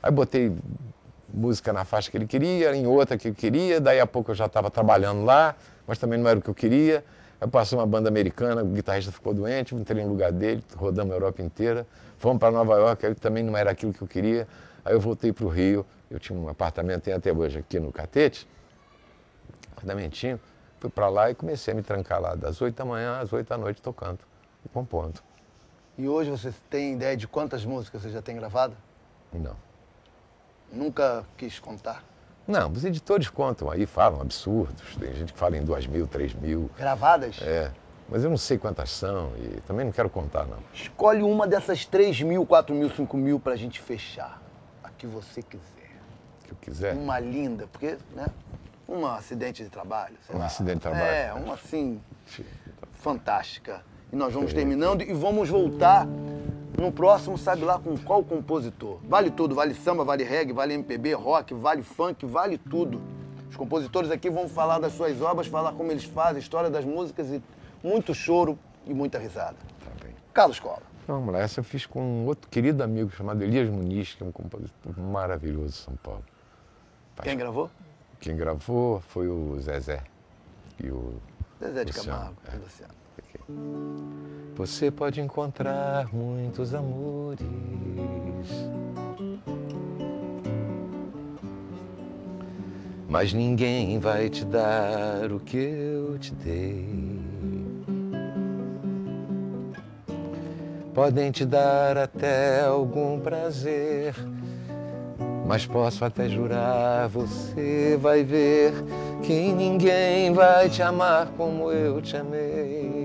Aí 0.00 0.12
botei 0.12 0.56
música 1.34 1.72
na 1.72 1.84
faixa 1.84 2.12
que 2.12 2.16
ele 2.16 2.28
queria, 2.28 2.72
em 2.76 2.86
outra 2.86 3.18
que 3.18 3.26
eu 3.26 3.34
queria, 3.34 3.80
daí 3.80 3.98
a 3.98 4.06
pouco 4.06 4.30
eu 4.30 4.36
já 4.36 4.46
estava 4.46 4.70
trabalhando 4.70 5.24
lá, 5.24 5.56
mas 5.84 5.98
também 5.98 6.16
não 6.16 6.30
era 6.30 6.38
o 6.38 6.42
que 6.42 6.48
eu 6.48 6.54
queria. 6.54 7.04
Aí 7.40 7.48
passou 7.48 7.78
uma 7.78 7.86
banda 7.86 8.08
americana, 8.08 8.62
o 8.62 8.66
guitarrista 8.66 9.10
ficou 9.10 9.32
doente, 9.32 9.74
entrei 9.74 10.04
no 10.04 10.10
lugar 10.10 10.30
dele, 10.30 10.62
rodamos 10.76 11.12
a 11.12 11.16
Europa 11.16 11.40
inteira, 11.40 11.86
fomos 12.18 12.38
para 12.38 12.50
Nova 12.50 12.74
York, 12.74 13.06
aí 13.06 13.14
também 13.14 13.42
não 13.42 13.56
era 13.56 13.70
aquilo 13.70 13.94
que 13.94 14.02
eu 14.02 14.08
queria. 14.08 14.46
Aí 14.84 14.92
eu 14.92 15.00
voltei 15.00 15.32
para 15.32 15.46
o 15.46 15.48
Rio, 15.48 15.86
eu 16.10 16.18
tinha 16.18 16.38
um 16.38 16.48
apartamento, 16.48 17.02
tem 17.02 17.14
até 17.14 17.32
hoje 17.32 17.58
aqui 17.58 17.80
no 17.80 17.90
Catete, 17.90 18.46
apartamentinho, 19.72 20.38
fui 20.78 20.90
para 20.90 21.08
lá 21.08 21.30
e 21.30 21.34
comecei 21.34 21.72
a 21.72 21.74
me 21.74 21.82
trancar 21.82 22.20
lá 22.20 22.34
das 22.34 22.60
8 22.60 22.76
da 22.76 22.84
manhã 22.84 23.18
às 23.18 23.32
8 23.32 23.48
da 23.48 23.56
noite 23.56 23.80
tocando 23.80 24.18
e 24.64 24.68
compondo. 24.68 25.20
E 25.96 26.06
hoje 26.08 26.30
você 26.30 26.52
tem 26.68 26.94
ideia 26.94 27.16
de 27.16 27.26
quantas 27.26 27.64
músicas 27.64 28.02
você 28.02 28.10
já 28.10 28.20
tem 28.20 28.36
gravado? 28.36 28.76
Não. 29.32 29.56
Nunca 30.70 31.24
quis 31.36 31.58
contar. 31.58 32.04
Não, 32.50 32.70
os 32.72 32.84
editores 32.84 33.28
contam 33.30 33.70
aí, 33.70 33.86
falam 33.86 34.20
absurdos. 34.20 34.96
Tem 34.96 35.14
gente 35.14 35.32
que 35.32 35.38
fala 35.38 35.56
em 35.56 35.64
2 35.64 35.86
mil, 35.86 36.06
3 36.06 36.34
mil. 36.34 36.68
Gravadas? 36.76 37.40
É. 37.40 37.70
Mas 38.08 38.24
eu 38.24 38.30
não 38.30 38.36
sei 38.36 38.58
quantas 38.58 38.90
são 38.90 39.32
e 39.36 39.60
também 39.60 39.84
não 39.84 39.92
quero 39.92 40.10
contar, 40.10 40.44
não. 40.44 40.58
Escolhe 40.74 41.22
uma 41.22 41.46
dessas 41.46 41.86
3 41.86 42.22
mil, 42.22 42.44
4 42.44 42.74
mil, 42.74 42.90
5 42.90 43.16
mil 43.16 43.38
pra 43.38 43.54
gente 43.54 43.78
fechar. 43.80 44.42
A 44.82 44.90
que 44.90 45.06
você 45.06 45.42
quiser. 45.42 45.92
Que 46.42 46.50
eu 46.50 46.56
quiser. 46.60 46.94
Uma 46.94 47.20
linda, 47.20 47.68
porque, 47.68 47.96
né? 48.16 48.26
Um 48.88 49.06
acidente 49.06 49.62
de 49.62 49.70
trabalho. 49.70 50.16
Um 50.28 50.38
lá. 50.38 50.46
acidente 50.46 50.78
de 50.78 50.82
trabalho. 50.82 51.04
É, 51.04 51.32
uma 51.32 51.54
assim, 51.54 52.02
fantástica. 52.94 53.84
E 54.12 54.16
nós 54.16 54.32
vamos 54.32 54.50
Sim. 54.50 54.56
terminando 54.56 55.02
e 55.02 55.12
vamos 55.12 55.48
voltar 55.48 56.06
no 56.78 56.90
próximo, 56.90 57.36
sabe 57.36 57.62
lá 57.62 57.78
com 57.78 57.96
qual 57.98 58.24
compositor. 58.24 58.98
Vale 59.08 59.30
tudo, 59.30 59.54
vale 59.54 59.74
samba, 59.74 60.04
vale 60.04 60.24
reggae, 60.24 60.52
vale 60.52 60.74
MPB, 60.74 61.12
rock, 61.14 61.54
vale 61.54 61.82
funk, 61.82 62.24
vale 62.26 62.58
tudo. 62.58 63.00
Os 63.48 63.56
compositores 63.56 64.10
aqui 64.10 64.30
vão 64.30 64.48
falar 64.48 64.78
das 64.78 64.92
suas 64.94 65.20
obras, 65.20 65.46
falar 65.46 65.72
como 65.72 65.90
eles 65.90 66.04
fazem, 66.04 66.40
história 66.40 66.70
das 66.70 66.84
músicas 66.84 67.28
e 67.30 67.42
muito 67.82 68.14
choro 68.14 68.58
e 68.86 68.94
muita 68.94 69.18
risada. 69.18 69.56
Tá 69.84 70.04
bem. 70.04 70.14
Carlos 70.32 70.58
Cola. 70.58 70.82
Vamos 71.06 71.32
lá. 71.32 71.40
Essa 71.40 71.60
eu 71.60 71.64
fiz 71.64 71.86
com 71.86 72.00
um 72.00 72.26
outro 72.26 72.48
querido 72.48 72.82
amigo 72.82 73.10
chamado 73.10 73.42
Elias 73.42 73.68
Muniz, 73.68 74.14
que 74.14 74.22
é 74.22 74.26
um 74.26 74.32
compositor 74.32 74.98
maravilhoso 74.98 75.68
de 75.68 75.76
São 75.76 75.96
Paulo. 75.96 76.24
Quem 77.22 77.36
gravou? 77.36 77.70
Quem 78.20 78.36
gravou 78.36 79.00
foi 79.00 79.28
o 79.28 79.58
Zezé 79.60 80.02
e 80.82 80.88
o 80.90 81.14
Zezé 81.60 81.84
de 81.84 81.92
Luciano, 81.92 82.18
Camargo. 82.18 82.36
é. 82.52 82.56
Luciano. 82.56 82.99
Você 84.56 84.90
pode 84.90 85.20
encontrar 85.20 86.12
muitos 86.12 86.74
amores. 86.74 87.40
Mas 93.08 93.32
ninguém 93.32 93.98
vai 93.98 94.28
te 94.28 94.44
dar 94.44 95.32
o 95.32 95.40
que 95.40 95.56
eu 95.56 96.18
te 96.18 96.34
dei. 96.34 97.20
Podem 100.94 101.30
te 101.30 101.44
dar 101.44 101.96
até 101.96 102.62
algum 102.62 103.18
prazer. 103.18 104.14
Mas 105.46 105.66
posso 105.66 106.04
até 106.04 106.28
jurar, 106.28 107.08
você 107.08 107.98
vai 108.00 108.22
ver 108.22 108.72
que 109.22 109.52
ninguém 109.52 110.32
vai 110.32 110.68
te 110.68 110.82
amar 110.82 111.28
como 111.36 111.72
eu 111.72 112.00
te 112.00 112.16
amei. 112.16 112.99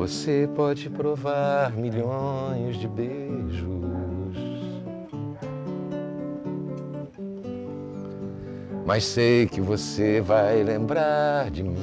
Você 0.00 0.48
pode 0.56 0.88
provar 0.88 1.76
milhões 1.76 2.76
de 2.76 2.88
beijos. 2.88 4.34
Mas 8.86 9.04
sei 9.04 9.46
que 9.46 9.60
você 9.60 10.22
vai 10.22 10.62
lembrar 10.62 11.50
de 11.50 11.62
mim. 11.62 11.76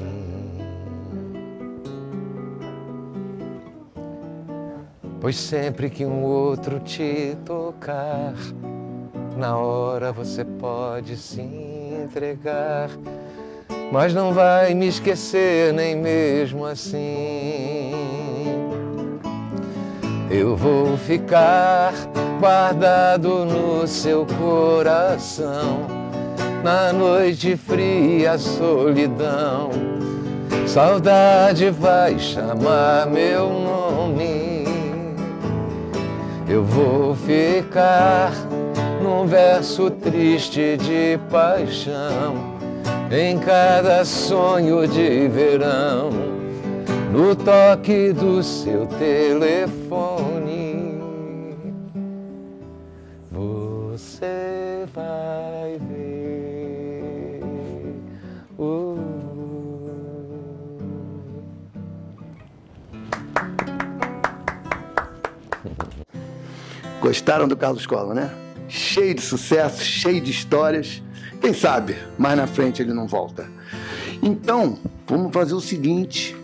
Pois 5.21 5.35
sempre 5.35 5.87
que 5.87 6.03
um 6.03 6.23
outro 6.23 6.79
te 6.79 7.37
tocar, 7.45 8.33
na 9.37 9.57
hora 9.57 10.11
você 10.11 10.43
pode 10.43 11.17
se 11.17 11.41
entregar, 11.41 12.89
mas 13.91 14.11
não 14.11 14.33
vai 14.33 14.73
me 14.73 14.87
esquecer 14.87 15.71
nem 15.71 15.95
mesmo 15.95 16.65
assim. 16.65 17.86
Eu 20.29 20.55
vou 20.55 20.97
ficar 20.97 21.93
guardado 22.39 23.45
no 23.45 23.87
seu 23.87 24.25
coração. 24.25 25.87
Na 26.63 26.91
noite 26.91 27.55
fria, 27.55 28.37
solidão, 28.37 29.69
saudade 30.65 31.69
vai 31.69 32.19
chamar 32.19 33.07
meu 33.07 33.49
nome. 33.49 34.65
Eu 36.49 36.63
vou 36.63 37.15
ficar 37.15 38.31
num 39.01 39.25
verso 39.27 39.89
triste 39.89 40.77
de 40.77 41.19
paixão, 41.29 42.35
em 43.11 43.37
cada 43.37 44.03
sonho 44.03 44.87
de 44.87 45.27
verão, 45.27 46.09
no 47.11 47.35
toque 47.35 48.11
do 48.13 48.43
seu 48.43 48.85
telefone. 48.87 50.67
Você 53.31 54.85
vai 54.93 55.79
ver. 55.89 57.41
Uh. 58.57 58.97
Gostaram 67.01 67.47
do 67.47 67.55
Carlos 67.55 67.85
Cola, 67.85 68.13
né? 68.13 68.29
Cheio 68.67 69.15
de 69.15 69.21
sucesso, 69.21 69.81
cheio 69.83 70.19
de 70.19 70.31
histórias. 70.31 71.01
Quem 71.39 71.53
sabe 71.53 71.95
mais 72.17 72.35
na 72.35 72.47
frente 72.47 72.81
ele 72.81 72.93
não 72.93 73.07
volta. 73.07 73.49
Então, 74.21 74.77
vamos 75.07 75.31
fazer 75.31 75.53
o 75.53 75.61
seguinte. 75.61 76.35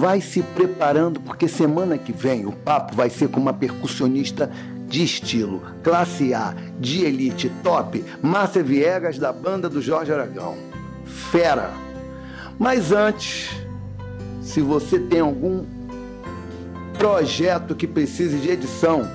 Vai 0.00 0.22
se 0.22 0.42
preparando, 0.42 1.20
porque 1.20 1.46
semana 1.46 1.98
que 1.98 2.10
vem 2.10 2.46
o 2.46 2.52
papo 2.52 2.96
vai 2.96 3.10
ser 3.10 3.28
com 3.28 3.38
uma 3.38 3.52
percussionista 3.52 4.50
de 4.88 5.04
estilo, 5.04 5.62
classe 5.82 6.32
A, 6.32 6.54
de 6.78 7.04
elite, 7.04 7.52
top, 7.62 8.02
Márcia 8.22 8.62
Viegas, 8.62 9.18
da 9.18 9.30
banda 9.30 9.68
do 9.68 9.82
Jorge 9.82 10.10
Aragão. 10.10 10.56
Fera! 11.04 11.70
Mas 12.58 12.92
antes, 12.92 13.50
se 14.40 14.62
você 14.62 14.98
tem 14.98 15.20
algum 15.20 15.66
projeto 16.96 17.74
que 17.74 17.86
precise 17.86 18.38
de 18.38 18.52
edição, 18.52 19.06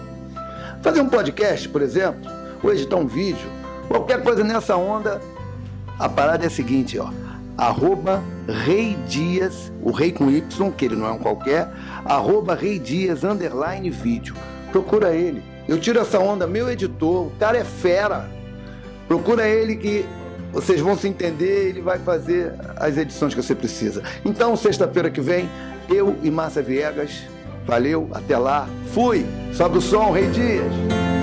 fazer 0.84 1.02
um 1.02 1.10
podcast, 1.10 1.68
por 1.68 1.82
exemplo, 1.82 2.30
ou 2.62 2.72
editar 2.72 2.98
um 2.98 3.08
vídeo, 3.08 3.50
qualquer 3.88 4.22
coisa 4.22 4.44
nessa 4.44 4.78
onda, 4.78 5.20
a 5.98 6.08
parada 6.08 6.44
é 6.44 6.48
a 6.48 6.52
seguinte, 6.52 7.00
ó. 7.00 7.10
Arroba 7.58 8.24
Rei 8.48 8.98
Dias, 9.08 9.72
o 9.82 9.92
rei 9.92 10.12
com 10.12 10.30
Y, 10.30 10.72
que 10.72 10.86
ele 10.86 10.96
não 10.96 11.08
é 11.08 11.12
um 11.12 11.18
qualquer, 11.18 11.70
arroba 12.04 12.54
Rei 12.54 12.78
Dias, 12.78 13.24
underline 13.24 13.90
vídeo. 13.90 14.36
Procura 14.72 15.14
ele. 15.14 15.44
Eu 15.68 15.80
tiro 15.80 16.00
essa 16.00 16.20
onda, 16.20 16.46
meu 16.46 16.70
editor, 16.70 17.28
o 17.28 17.32
cara 17.40 17.58
é 17.58 17.64
fera. 17.64 18.30
Procura 19.08 19.48
ele 19.48 19.76
que 19.76 20.06
vocês 20.52 20.82
vão 20.82 20.98
se 20.98 21.08
entender, 21.08 21.70
ele 21.70 21.82
vai 21.82 22.00
fazer 22.00 22.54
as 22.76 22.98
edições 22.98 23.34
que 23.34 23.42
você 23.42 23.56
precisa. 23.56 24.04
Então, 24.24 24.56
sexta-feira 24.56 25.10
que 25.10 25.22
vem, 25.22 25.50
eu 25.90 26.16
e 26.24 26.30
Márcia 26.30 26.62
Viegas 26.62 27.24
Valeu, 27.66 28.08
até 28.14 28.38
lá. 28.38 28.68
Fui. 28.94 29.26
Sobe 29.54 29.80
o 29.80 29.82
som, 29.82 30.12
Rei 30.12 30.28
Dias. 30.30 31.15